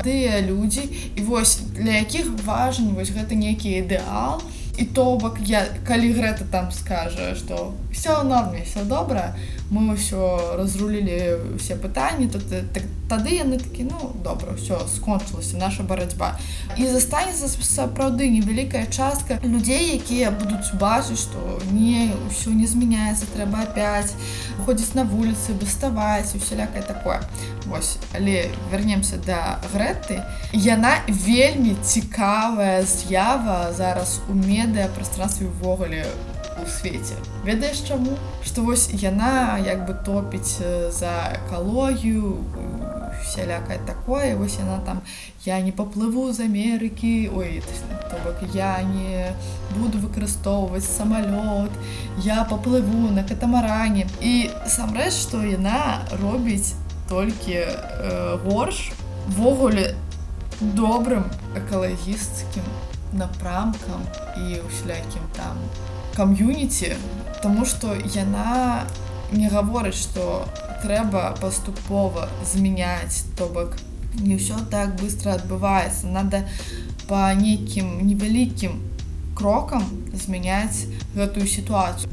тыя 0.02 0.40
людзі 0.40 0.88
і 1.16 1.22
вось 1.28 1.60
для 1.76 2.00
якіх 2.00 2.30
важен 2.46 2.94
вось 2.96 3.12
гэты 3.12 3.34
нейкі 3.36 3.68
ідэал 3.84 4.40
і 4.80 4.84
то 4.96 5.16
бок 5.20 5.36
я 5.44 5.66
калі 5.84 6.12
грэта 6.16 6.48
там 6.50 6.72
скажа 6.72 7.34
что 7.36 7.74
все 7.92 8.22
норме 8.22 8.64
все 8.64 8.84
добра 8.84 9.36
мы 9.70 9.92
ўсё 9.94 10.56
разрулілі 10.56 11.54
усе 11.60 11.76
пытанні 11.76 12.30
то 12.32 12.38
ты- 12.38 12.64
так, 12.72 12.84
тады 13.07 13.35
яны 13.37 13.57
такі 13.61 13.85
ну 13.85 14.11
добра 14.23 14.53
все 14.57 14.79
скончылася 14.95 15.57
наша 15.57 15.83
барацьба 15.83 16.35
і 16.77 16.87
застанецца 16.89 17.47
сапраўды 17.47 18.29
невялікая 18.29 18.85
частка 18.89 19.37
людзей 19.43 19.95
якія 19.97 20.31
будуць 20.31 20.73
бачыць 20.81 21.21
што 21.21 21.59
не 21.71 22.09
ўсё 22.29 22.55
не 22.57 22.67
змяняецца 22.67 23.29
трэба 23.35 23.65
опять 23.69 24.13
ходзіць 24.65 24.95
на 24.97 25.03
вуліцы 25.03 25.53
баставаць 25.53 26.35
усялякае 26.35 26.83
такое 26.83 27.21
Вось 27.65 27.97
але 28.13 28.49
вернемся 28.71 29.17
да 29.25 29.59
грэты 29.73 30.21
яна 30.53 31.01
вельмі 31.07 31.75
цікавая 31.81 32.81
з'ява 32.85 33.73
зараз 33.73 34.21
у 34.29 34.33
медыа 34.33 34.89
прастрансве 34.97 35.49
ўвогуле 35.49 36.05
у 36.61 36.65
свеце 36.69 37.17
ведаеш 37.45 37.81
чаму 37.87 38.17
што 38.45 38.65
вось 38.65 38.89
яна 39.01 39.59
як 39.65 39.85
бы 39.85 39.93
топіць 40.05 40.61
за 40.99 41.13
экалогію 41.41 42.37
всялякае 43.22 43.78
такое 43.86 44.36
вось 44.36 44.58
яна 44.58 44.78
там 44.86 45.02
я 45.44 45.60
не 45.60 45.72
паплыву 45.72 46.32
з 46.32 46.46
Амерыкі 46.46 47.30
ой 47.34 47.62
то 48.10 48.18
бок 48.24 48.42
я 48.54 48.82
не 48.82 49.32
буду 49.76 49.98
выкарыстоўваць 49.98 50.86
самалёт 50.86 51.70
я 52.24 52.44
паплыву 52.44 53.10
на 53.10 53.24
катамаране 53.24 54.06
і 54.20 54.50
сам 54.66 54.94
рэч 54.96 55.12
што 55.14 55.42
яна 55.44 56.02
робіць 56.22 56.74
толькі 57.08 57.58
э, 57.66 58.38
горш 58.44 58.92
ввогуле 59.28 59.94
добрым 60.60 61.24
экалагісцкім 61.56 62.66
напрамкам 63.12 64.02
і 64.38 64.62
ўсялякім 64.66 65.24
там 65.36 65.58
кам'юніці 66.16 66.94
Таму 67.42 67.64
што 67.64 67.94
яна 68.14 68.84
не 68.84 69.03
гаворыць 69.50 69.98
што 69.98 70.46
трэба 70.82 71.36
паступова 71.40 72.28
змяняць 72.44 73.24
то 73.36 73.46
бок 73.46 73.76
не 74.18 74.36
ўсё 74.36 74.58
так 74.70 74.96
быстро 75.00 75.34
адбываецца 75.38 76.06
надо 76.06 76.42
по 77.06 77.20
нейкім 77.34 78.06
невялікім 78.06 78.80
крокам 79.34 79.84
змяняць 80.12 80.86
гэтую 81.14 81.46
сітуацыю 81.46 82.10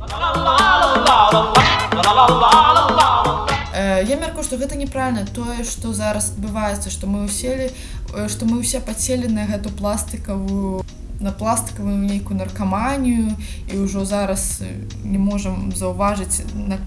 Э, 3.77 4.03
Я 4.09 4.17
мяркую, 4.17 4.43
што 4.43 4.57
гэта 4.57 4.75
неправільна 4.75 5.25
тое, 5.35 5.63
што 5.63 5.93
зараз 5.93 6.33
адбываецца, 6.33 6.89
што 6.89 7.05
мы 7.05 7.25
ўселі, 7.29 7.69
э, 7.69 8.25
што 8.25 8.49
мы 8.49 8.65
ўсе 8.65 8.81
падселі 8.81 9.29
на 9.29 9.45
гэту 9.45 9.69
пластикавую 9.69 10.81
на 11.22 11.32
пластикавую 11.32 11.96
нейкую 11.98 12.38
наркаманію 12.38 13.32
і 13.72 13.74
ўжо 13.78 14.04
зараз 14.04 14.62
э, 14.66 14.74
не 15.04 15.18
можам 15.18 15.72
заўважыць 15.72 16.42
на 16.54 16.78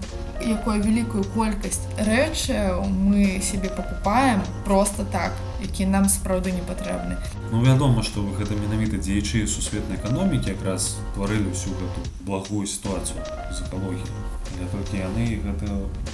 якую 0.44 0.82
вялікую 0.82 1.24
колькасць 1.34 1.80
рэчы 1.98 2.76
мы 2.84 3.40
сябе 3.42 3.68
пакупаем 3.68 4.42
просто 4.64 5.04
так, 5.04 5.32
які 5.60 5.86
нам 5.86 6.08
сапраўды 6.08 6.52
не 6.52 6.60
патрэбны. 6.60 7.16
Ну 7.50 7.62
вядома, 7.64 8.02
што 8.02 8.22
гэта 8.38 8.54
менавіта 8.54 9.00
дзеячы 9.00 9.46
сусветнай 9.46 9.98
эканомікі 9.98 10.52
якраз 10.52 10.96
тварылі 11.16 11.50
ўсю 11.50 11.72
гэту 11.72 12.04
благую 12.28 12.66
сітуацыю 12.66 13.24
з 13.50 13.64
экалогіяй. 13.64 14.12
Але 14.56 14.68
толькі 14.70 15.02
яны 15.02 15.24
гэта 15.40 15.66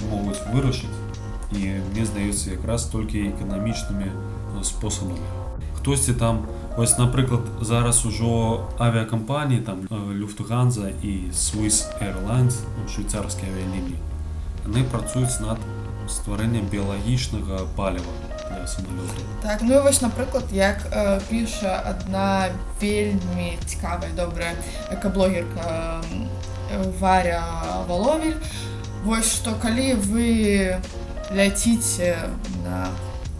могуць 0.09 0.39
вырашыць 0.55 0.97
і 1.53 1.83
мне 1.91 2.05
здаецца 2.05 2.57
якраз 2.57 2.89
толькі 2.89 3.29
эканамічнымі 3.29 4.09
спосабамі. 4.63 5.19
Хтосьці 5.77 6.13
там 6.13 6.47
ось 6.76 6.98
напрыклад 6.98 7.40
зараз 7.60 8.06
ужо 8.06 8.60
авіакампаніі 8.78 9.60
там 9.60 9.86
э, 9.90 10.14
Люфтганза 10.14 10.90
і 11.02 11.30
Swiss 11.32 11.86
Airlines 12.00 12.62
ну, 12.78 12.88
швейцарскія 12.88 13.52
авіялініі 13.52 13.98
яны 14.66 14.84
працуюць 14.84 15.40
над 15.40 15.58
стварэннем 16.08 16.68
біялагічнага 16.68 17.66
паліва 17.76 18.12
для 18.50 18.66
самалёту 18.66 19.22
Так, 19.42 19.60
ну 19.62 19.74
і 19.74 19.80
вось, 19.80 20.02
напрыклад, 20.02 20.44
як 20.52 20.78
э, 20.92 21.20
піша 21.30 21.82
адна 21.84 22.48
вельмі 22.80 23.58
цікавая 23.66 24.10
і 24.12 24.16
добрая 24.16 24.54
экаблогерка 24.90 26.00
э, 26.70 26.92
Варя 27.00 27.44
Валовель. 27.88 28.36
Вось 29.04 29.34
што 29.36 29.54
калі 29.62 29.94
вы 29.94 30.80
ляціце 31.30 32.16
на 32.64 32.88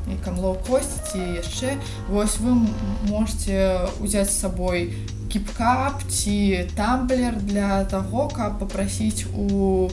нейкам 0.07 0.39
лоу-косці 0.41 0.99
ці 1.13 1.19
яшчэ, 1.43 1.77
вось 2.09 2.39
вы 2.41 2.51
м- 2.53 2.69
можете 3.09 3.89
ўзяць 4.01 4.31
з 4.31 4.41
сабой 4.41 4.95
кіпкап 5.29 6.03
ці 6.09 6.65
тамблер 6.77 7.37
для 7.37 7.85
таго, 7.85 8.29
каб 8.29 8.59
папрасіць 8.59 9.27
у 9.37 9.91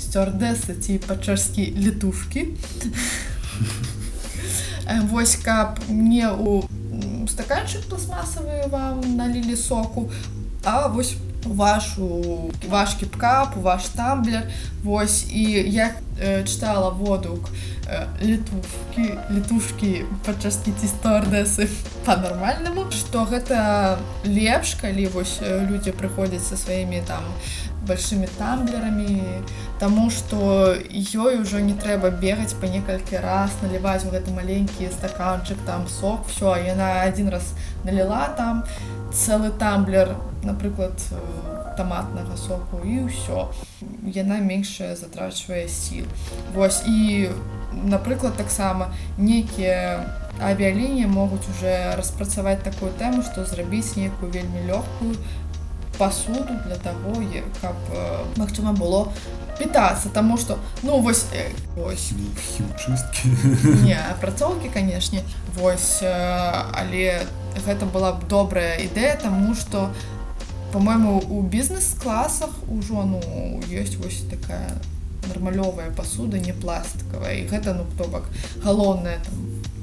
сцюардэсы 0.00 0.80
ці 0.80 0.98
па-чэшскі 1.06 1.64
літушкі. 1.76 2.56
Э, 4.88 5.00
Вось 5.10 5.36
каб 5.36 5.78
не 5.88 6.26
у 6.30 6.64
м, 6.92 7.28
стаканчык 7.28 7.84
пластмасавы 7.88 8.68
вам 8.70 9.16
налілі 9.16 9.56
соку, 9.56 10.10
а 10.64 10.88
вось 10.88 11.14
у 11.14 11.23
вашу 11.44 12.50
ваш 12.68 12.94
кіпкап, 12.94 13.56
у 13.56 13.60
ваш 13.60 13.88
тамблер. 13.88 14.42
Вось 14.84 15.26
і 15.32 15.42
як 15.70 15.92
э, 16.22 16.44
чытала 16.44 16.90
водук 16.90 17.48
э, 17.88 18.06
літушкі 18.22 19.14
літушкі 19.30 20.04
па-чэшскі 20.24 20.72
ці 20.72 20.86
стюардэсы 20.86 21.68
па-нармальнаму, 22.04 22.88
што 22.90 23.24
гэта 23.28 23.98
лепш, 24.24 24.74
калі 24.80 25.06
вось 25.12 25.36
э, 25.42 25.66
людзі 25.68 25.92
прыходзяць 25.92 26.48
са 26.48 26.56
сваімі 26.56 27.02
там 27.06 27.24
большими 27.86 28.28
тамблерамі 28.38 29.22
Таму 29.80 30.10
што 30.10 30.76
ёй 30.92 31.40
ужо 31.40 31.60
не 31.64 31.72
трэба 31.72 32.10
бегаць 32.12 32.52
па 32.60 32.68
некалькі 32.68 33.16
раз 33.24 33.54
наліваць 33.62 34.04
у 34.04 34.12
гэты 34.12 34.28
маленькі 34.36 34.92
стаканчык 34.92 35.56
там 35.64 35.88
сок 35.88 36.28
все 36.28 36.56
яна 36.66 37.00
один 37.04 37.32
раз 37.32 37.54
наліла 37.84 38.28
там 38.36 38.64
цэлы 39.08 39.50
тамблер 39.56 40.12
напрыклад 40.44 40.96
э, 41.12 41.74
таматнага 41.76 42.36
соку 42.36 42.80
і 42.84 43.08
ўсё 43.08 43.48
яна 44.04 44.40
меншая 44.40 44.96
затрачвае 44.96 45.68
сіл 45.68 46.04
Вось 46.54 46.82
і 46.86 47.30
напрыклад 47.72 48.34
таксама 48.36 48.90
нейкія 49.18 50.04
авіялініі 50.40 51.06
могуць 51.06 51.44
уже 51.56 51.94
распрацаваць 51.96 52.64
такую 52.64 52.92
тэму 52.98 53.22
што 53.22 53.44
зрабіць 53.44 53.96
нейкую 53.96 54.32
вельмі 54.32 54.64
лёгкую 54.66 55.16
посуду 56.00 56.56
для 56.66 56.76
того, 56.76 57.20
е- 57.20 57.44
каб 57.60 57.76
э, 57.92 58.24
магчыма 58.36 58.72
было 58.72 59.12
питацца 59.58 60.08
таму 60.08 60.38
что 60.38 60.58
ну 60.82 61.00
вось 61.00 61.26
э, 61.36 61.52
вось 61.76 62.12
хімчысткі 62.56 63.84
не 63.84 63.98
апрацоўкі 64.10 64.68
канешне 64.72 65.22
вось 65.60 66.00
э, 66.02 66.64
але 66.72 67.20
гэта 67.66 67.84
была 67.84 68.12
б 68.12 68.24
добрая 68.28 68.80
ідэя 68.80 69.20
таму 69.20 69.54
что 69.54 69.90
по-моему 70.74 71.18
у 71.18 71.42
бізнес-класах 71.42 72.50
ужо 72.68 73.04
ну 73.04 73.20
ёсць 73.70 73.96
вось 73.96 74.22
такая 74.30 74.70
нармалёвая 75.28 75.90
посуда 75.90 76.38
не 76.38 76.52
пластикавая 76.52 77.34
і 77.40 77.46
гэта 77.46 77.74
ну 77.74 77.86
хто 77.94 78.08
бок 78.08 78.24
галоўная 78.64 79.18
там 79.24 79.36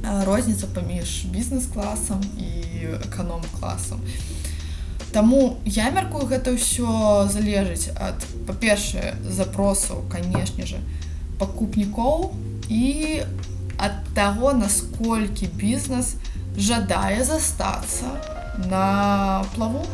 а, 0.03 0.25
розніца 0.25 0.67
паміж 0.67 1.25
бізнес-класам 1.25 2.21
і 2.37 2.87
эканом-класам 3.07 3.99
Таму 5.11 5.57
я 5.65 5.89
мяркую 5.89 6.27
гэта 6.27 6.51
ўсё 6.51 7.27
залежыць 7.31 7.89
ад 7.95 8.19
па-першае 8.47 9.15
запросаў 9.23 10.03
канешне 10.11 10.67
же 10.67 10.79
пакупнікоў 11.39 12.35
і 12.69 13.23
ад 13.77 14.03
таго 14.13 14.51
насколькі 14.53 15.47
бізнес 15.47 16.15
жадае 16.57 17.23
застацца 17.23 18.19
на 18.67 19.45
плаву 19.55 19.85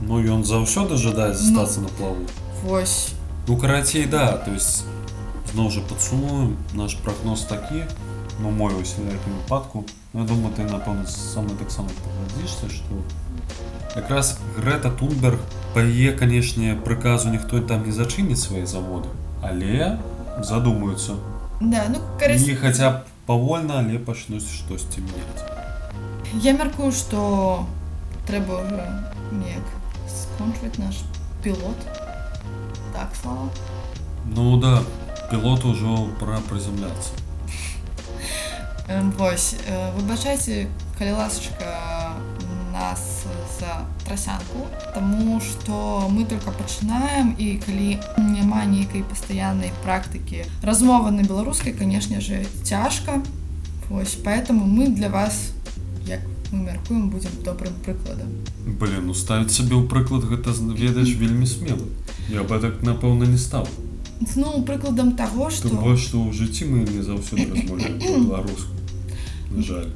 Ну 0.00 0.20
ён 0.20 0.44
заўсёды 0.44 0.96
жадае 0.96 1.34
застацца 1.34 1.80
на 1.80 1.88
плаву 1.88 2.24
вось 2.62 3.14
Ну 3.46 3.56
карацей 3.56 4.06
да 4.06 4.36
то 4.36 4.50
есть 4.50 4.84
зноў 5.52 5.70
жа 5.70 5.80
падсумуем 5.88 6.56
наш 6.74 6.96
прагноз 6.96 7.44
такі 7.50 7.84
ну 8.40 8.50
мой 8.50 8.74
вось 8.74 8.94
у 8.98 9.04
якім 9.04 9.34
выпадку 9.42 9.84
Ну, 10.12 10.22
я 10.22 10.26
думаю 10.26 10.52
ты 10.54 10.64
напэўна 10.66 11.06
са 11.06 11.40
мной 11.40 11.56
таксама 11.56 11.88
пагадзішся 12.02 12.66
што 12.66 12.98
якраз 13.94 14.38
Грэта 14.56 14.90
Тунберг 14.90 15.38
па 15.74 15.82
яе 15.86 16.12
канешне 16.18 16.74
прыказу 16.74 17.30
ніхто 17.30 17.60
там 17.62 17.86
не 17.86 17.92
зачыніць 17.92 18.42
свае 18.42 18.66
заводы 18.66 19.08
але 19.42 19.98
задумаюцца 20.42 21.14
да 21.60 21.86
ну 21.92 22.02
карыс... 22.18 22.42
і 22.48 22.56
хаця 22.58 22.90
б 22.90 22.94
павольна 23.26 23.78
але 23.84 23.98
пачнуць 23.98 24.46
штосьці 24.46 25.04
мяняць 25.06 25.46
я 26.42 26.54
мяркую 26.58 26.90
што 26.90 27.66
трэба 28.26 28.62
ўжо 28.66 28.82
неяк 29.30 29.66
скончваць 30.14 30.78
наш 30.78 31.02
пілот 31.42 31.78
так 32.92 33.10
слава 33.22 33.48
Ну 34.26 34.56
да 34.60 34.82
пілоту 35.30 35.72
ўжо 35.72 36.08
пора 36.18 36.38
прыземляцца 36.48 37.10
Эм, 38.90 39.12
Вось 39.12 39.54
э, 39.68 39.92
выбачайце 39.94 40.66
калі 40.98 41.12
ласачка 41.12 42.18
нас 42.72 43.24
за 43.58 43.86
трасянку 44.04 44.66
Таму 44.94 45.40
што 45.40 46.08
мы 46.10 46.24
только 46.24 46.50
пачынаем 46.50 47.34
і 47.38 47.62
калі 47.62 47.98
няма 48.18 48.64
нейкай 48.66 49.06
пастаяннай 49.06 49.70
практыкі 49.84 50.42
размова 50.62 51.10
на 51.10 51.22
беларускай 51.22 51.72
канешне 51.72 52.20
же 52.20 52.44
цяжка 52.64 53.22
Вось 53.88 54.18
поэтому 54.18 54.66
мы 54.66 54.88
для 54.88 55.08
вас 55.08 55.54
як 55.63 55.63
мы 56.54 56.58
мяркуем 56.66 57.10
будзем 57.10 57.30
добрым 57.44 57.72
прыкладам 57.84 58.28
Блин, 58.80 59.06
ну 59.06 59.14
ставіць 59.14 59.50
сабе 59.52 59.74
ў 59.76 59.86
прыклад 59.88 60.24
гэта 60.24 60.52
з- 60.52 60.74
ведаеш 60.74 61.14
вельмі 61.16 61.46
смелы 61.46 61.86
я 62.28 62.42
бы 62.42 62.58
так 62.60 62.82
напэўна 62.82 63.24
не 63.24 63.38
стаў 63.38 63.66
Ну 64.36 64.62
прыкладам 64.62 65.12
таго 65.16 65.48
Тым 65.48 65.56
што 65.56 65.68
больш 65.80 66.00
што 66.08 66.18
ў 66.18 66.32
жыцці 66.32 66.64
мы 66.68 66.84
не 66.84 67.02
заўсёды 67.02 67.46
размаўляем 67.52 67.98
па-беларуску 67.98 68.74
на 69.50 69.62
жаль 69.62 69.88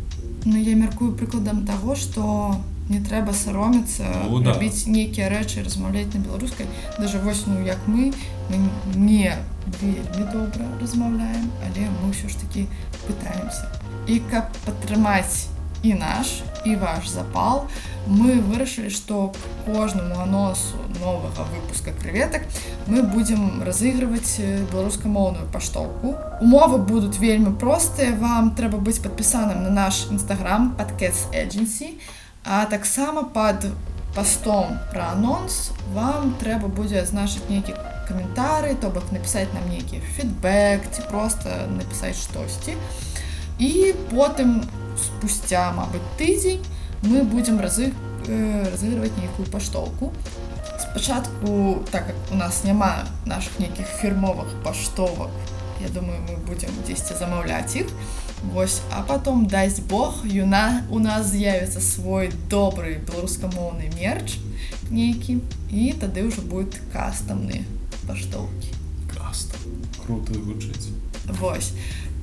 Ну 0.45 0.57
я 0.61 0.75
мяркую 0.77 1.13
прыкладам 1.13 1.65
таго 1.67 1.95
што 1.97 2.57
не 2.89 3.01
трэба 3.01 3.33
саромецца 3.33 4.05
Ну, 4.31 4.41
да. 4.41 4.53
рабіць 4.55 4.87
нейкія 4.87 5.29
рэчы 5.33 5.65
размаўляць 5.65 6.13
на 6.15 6.21
беларускай 6.21 6.67
даже 6.99 7.19
вось 7.19 7.45
ну 7.47 7.65
як 7.65 7.79
мы 7.89 8.13
мы 8.51 8.57
не 8.97 9.33
вельмі 9.81 10.25
добра 10.33 10.69
размаўляем 10.81 11.49
але 11.65 11.89
мы 12.01 12.13
ўсё 12.13 12.29
ж 12.29 12.37
таки 12.45 12.67
пытаемся 13.09 13.69
і 14.09 14.21
каб 14.31 14.53
падтрымаць 14.65 15.49
і 15.85 15.95
наш 15.95 16.43
і 16.65 16.77
ваш 16.77 17.09
запал 17.09 17.69
мы 18.09 18.41
вырашылі 18.41 18.89
што 18.89 19.33
кожнаму 19.65 20.17
анонсу 20.21 20.81
новага 21.01 21.45
выпуска 21.53 21.93
креветак 21.93 22.43
мы 22.87 23.03
будзем 23.03 23.63
разыгрываць 23.63 24.41
э, 24.41 24.65
беларускамоўную 24.73 25.47
паштоўку 25.53 26.17
умовы 26.41 26.79
будуць 26.79 27.21
вельмі 27.21 27.53
простыя 27.61 28.17
вам 28.17 28.55
трэба 28.57 28.79
быць 28.79 29.01
падпісаным 29.05 29.63
на 29.63 29.71
наш 29.71 30.07
нстаграм 30.11 30.73
подкаст 30.79 31.29
agency 31.33 32.01
а 32.45 32.65
таксама 32.67 33.25
под 33.25 33.69
пастом 34.17 34.79
пра 34.93 35.13
анонс 35.13 35.73
вам 35.93 36.33
трэба 36.41 36.69
будзе 36.69 37.03
азначыць 37.03 37.49
нейкі 37.49 37.77
каментары 38.09 38.73
то 38.81 38.89
бок 38.89 39.13
напісаць 39.13 39.53
нам 39.53 39.69
нейкі 39.69 40.01
фідбэк 40.17 40.89
ці 40.93 41.09
просто 41.11 41.53
напісаць 41.77 42.17
штосьці 42.21 42.77
і 43.59 43.95
потым 44.13 44.65
спустя 44.99 45.73
мабыць 45.73 46.03
тыдзень 46.19 46.65
мы 47.03 47.23
будзем 47.23 47.61
разы 47.61 47.93
э, 48.27 48.69
разыгрываць 48.71 49.17
нейкую 49.21 49.47
паштоўку 49.51 50.13
спачатку 50.79 51.85
так 51.91 52.07
как 52.07 52.17
у 52.31 52.37
нас 52.37 52.65
няма 52.65 53.05
наших 53.27 53.59
нейкіх 53.59 53.87
фірмовых 54.01 54.49
паштовак 54.65 55.31
я 55.81 55.89
думаю 55.89 56.21
мы 56.29 56.37
будзем 56.47 56.71
дзесьці 56.87 57.15
замаўляць 57.19 57.77
іх 57.77 57.87
Вось 58.53 58.83
а 58.93 59.03
потом 59.03 59.47
дасць 59.47 59.81
Бог 59.81 60.21
юна 60.25 60.85
у 60.91 60.99
нас 60.99 61.31
з'явіцца 61.33 61.81
свой 61.81 62.31
добры 62.51 63.01
беларускамоўны 63.01 63.89
мерч 63.97 64.37
нейкі 64.91 65.41
і 65.71 65.93
тады 66.01 66.29
ўжо 66.29 66.45
будет 66.45 66.77
кастамны 66.93 67.65
паштоўкі 68.07 68.69
каста 69.15 69.57
круто 70.05 70.37
гучыць 70.37 70.93
Вось. 71.41 71.73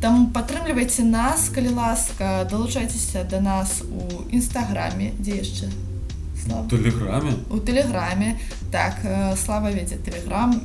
Таму 0.06 0.32
падтрымлівайце 0.34 1.04
нас, 1.06 1.50
калі 1.54 1.78
ласка, 1.78 2.48
далучайцеся 2.50 3.24
да 3.30 3.40
нас 3.40 3.82
у 3.86 4.26
нстаграме, 4.34 5.14
дзе 5.20 5.42
яшчэ 5.46 5.70
Слава? 6.42 6.68
тэлеграме 6.70 7.34
У 7.50 7.60
тэлеграме. 7.60 8.40
Так, 8.72 8.96
э, 9.04 9.36
слава 9.36 9.70
вядзе 9.72 9.98
тэлеграм, 9.98 10.58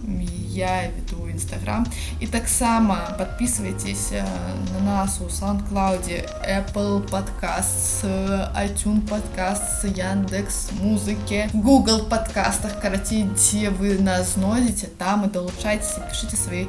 я 0.48 0.88
веду 0.88 1.26
нстаграм. 1.28 1.86
І 2.20 2.26
таксама 2.26 3.14
подписывайтесь 3.18 4.12
э, 4.12 4.24
на 4.72 4.80
нас 4.80 5.20
у 5.20 5.24
SoundCloud, 5.24 6.24
Apple 6.48 7.00
подкаст, 7.10 8.04
iTunes 8.04 9.00
подкаст, 9.00 9.84
Яндекс 9.84 10.70
музыкі, 10.80 11.50
Google 11.52 12.08
подкастах, 12.08 12.80
карацей, 12.80 13.26
дзе 13.34 13.70
вы 13.70 13.98
нас 13.98 14.34
знойдзеце, 14.34 14.86
там 14.98 15.24
і 15.24 15.28
далучайцеся, 15.28 16.00
пішыце 16.08 16.36
свае 16.36 16.66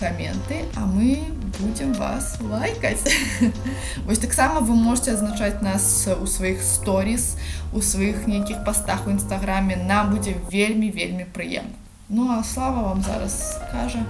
каменты 0.00 0.64
а 0.76 0.86
мы 0.86 1.20
будем 1.60 1.92
вас 1.94 2.38
лайкать 2.50 3.02
вось 4.06 4.18
таксама 4.18 4.60
вы 4.60 4.74
можете 4.74 5.12
азначаць 5.12 5.62
нас 5.62 6.08
у 6.22 6.26
сваіх 6.26 6.62
сторіс 6.62 7.36
у 7.72 7.82
сваіх 7.82 8.26
нейкіх 8.26 8.64
пастах 8.64 9.06
у 9.06 9.10
нстаграме 9.10 9.76
нам 9.76 10.10
будзе 10.10 10.34
вельмі 10.52 10.90
вельмі 10.90 11.26
прыемна 11.34 11.76
ну 12.08 12.28
а 12.30 12.44
слава 12.44 12.82
вам 12.82 13.02
зараз 13.02 13.56
скажа 13.68 14.02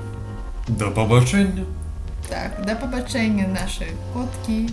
Да 0.68 0.90
побачення. 0.90 1.64
так 2.28 2.50
да 2.66 2.74
пабачэння 2.74 3.48
наши 3.48 3.86
коткі 4.14 4.68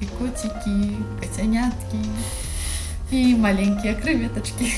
і 0.00 0.06
коцікі 0.18 0.96
кацяняткі 1.20 2.00
і 3.10 3.34
маленькія 3.36 3.94
крыветачкі 3.94 4.68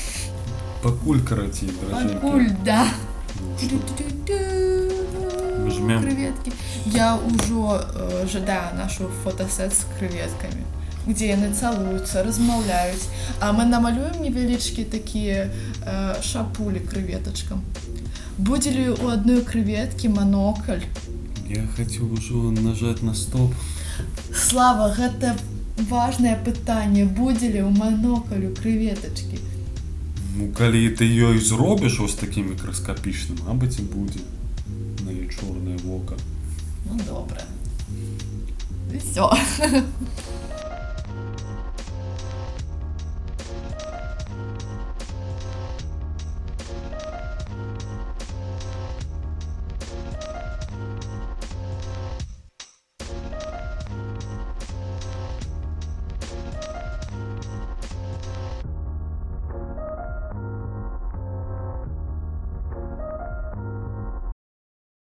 Пакуль 0.82 1.18
карацей, 1.28 1.70
дражэнькі. 1.82 2.14
пакуль 2.14 2.48
да 2.64 2.86
Мы 5.80 5.80
жмем. 5.80 6.02
креветки. 6.02 6.52
Я 6.86 7.16
уже 7.16 7.84
э, 7.94 8.26
жадаю 8.32 8.76
нашу 8.76 9.08
фотосет 9.24 9.72
с 9.72 9.86
креветками, 9.98 10.64
где 11.06 11.28
яны 11.28 11.52
целуются, 11.52 12.22
размаўляюць. 12.22 13.08
А 13.40 13.52
мы 13.52 13.64
намалюем 13.64 14.22
невялічкі 14.22 14.84
такія 14.84 15.50
э, 15.84 16.22
шапулі 16.22 16.80
креветачкам. 16.80 17.62
Будзе 18.38 18.70
ли 18.70 18.90
у 18.90 19.08
адной 19.08 19.40
креветкі 19.40 20.08
монокль? 20.08 20.84
Я 21.48 21.66
хацеў 21.76 22.12
ужо 22.12 22.50
нажаць 22.52 23.02
на 23.02 23.14
стоп. 23.14 23.52
Слава, 24.34 24.92
гэта 24.92 25.36
важное 25.88 26.36
пытанне, 26.36 27.04
будзе 27.04 27.48
ли 27.48 27.62
у 27.62 27.70
моноклю 27.70 28.52
креветачкі? 28.62 29.38
Ну, 30.36 30.52
калі 30.52 30.90
ты 30.92 31.08
ёй 31.08 31.38
зробіш 31.38 32.00
ось 32.00 32.14
такім 32.14 32.52
мікраскапічным, 32.52 33.40
мабыць 33.48 33.80
і 33.80 33.88
будзе 33.88 34.20
на 34.20 34.39
вока. 35.91 36.15
Ну 36.85 36.99
добра. 37.09 37.41
І 38.93 38.97
все. 38.97 39.29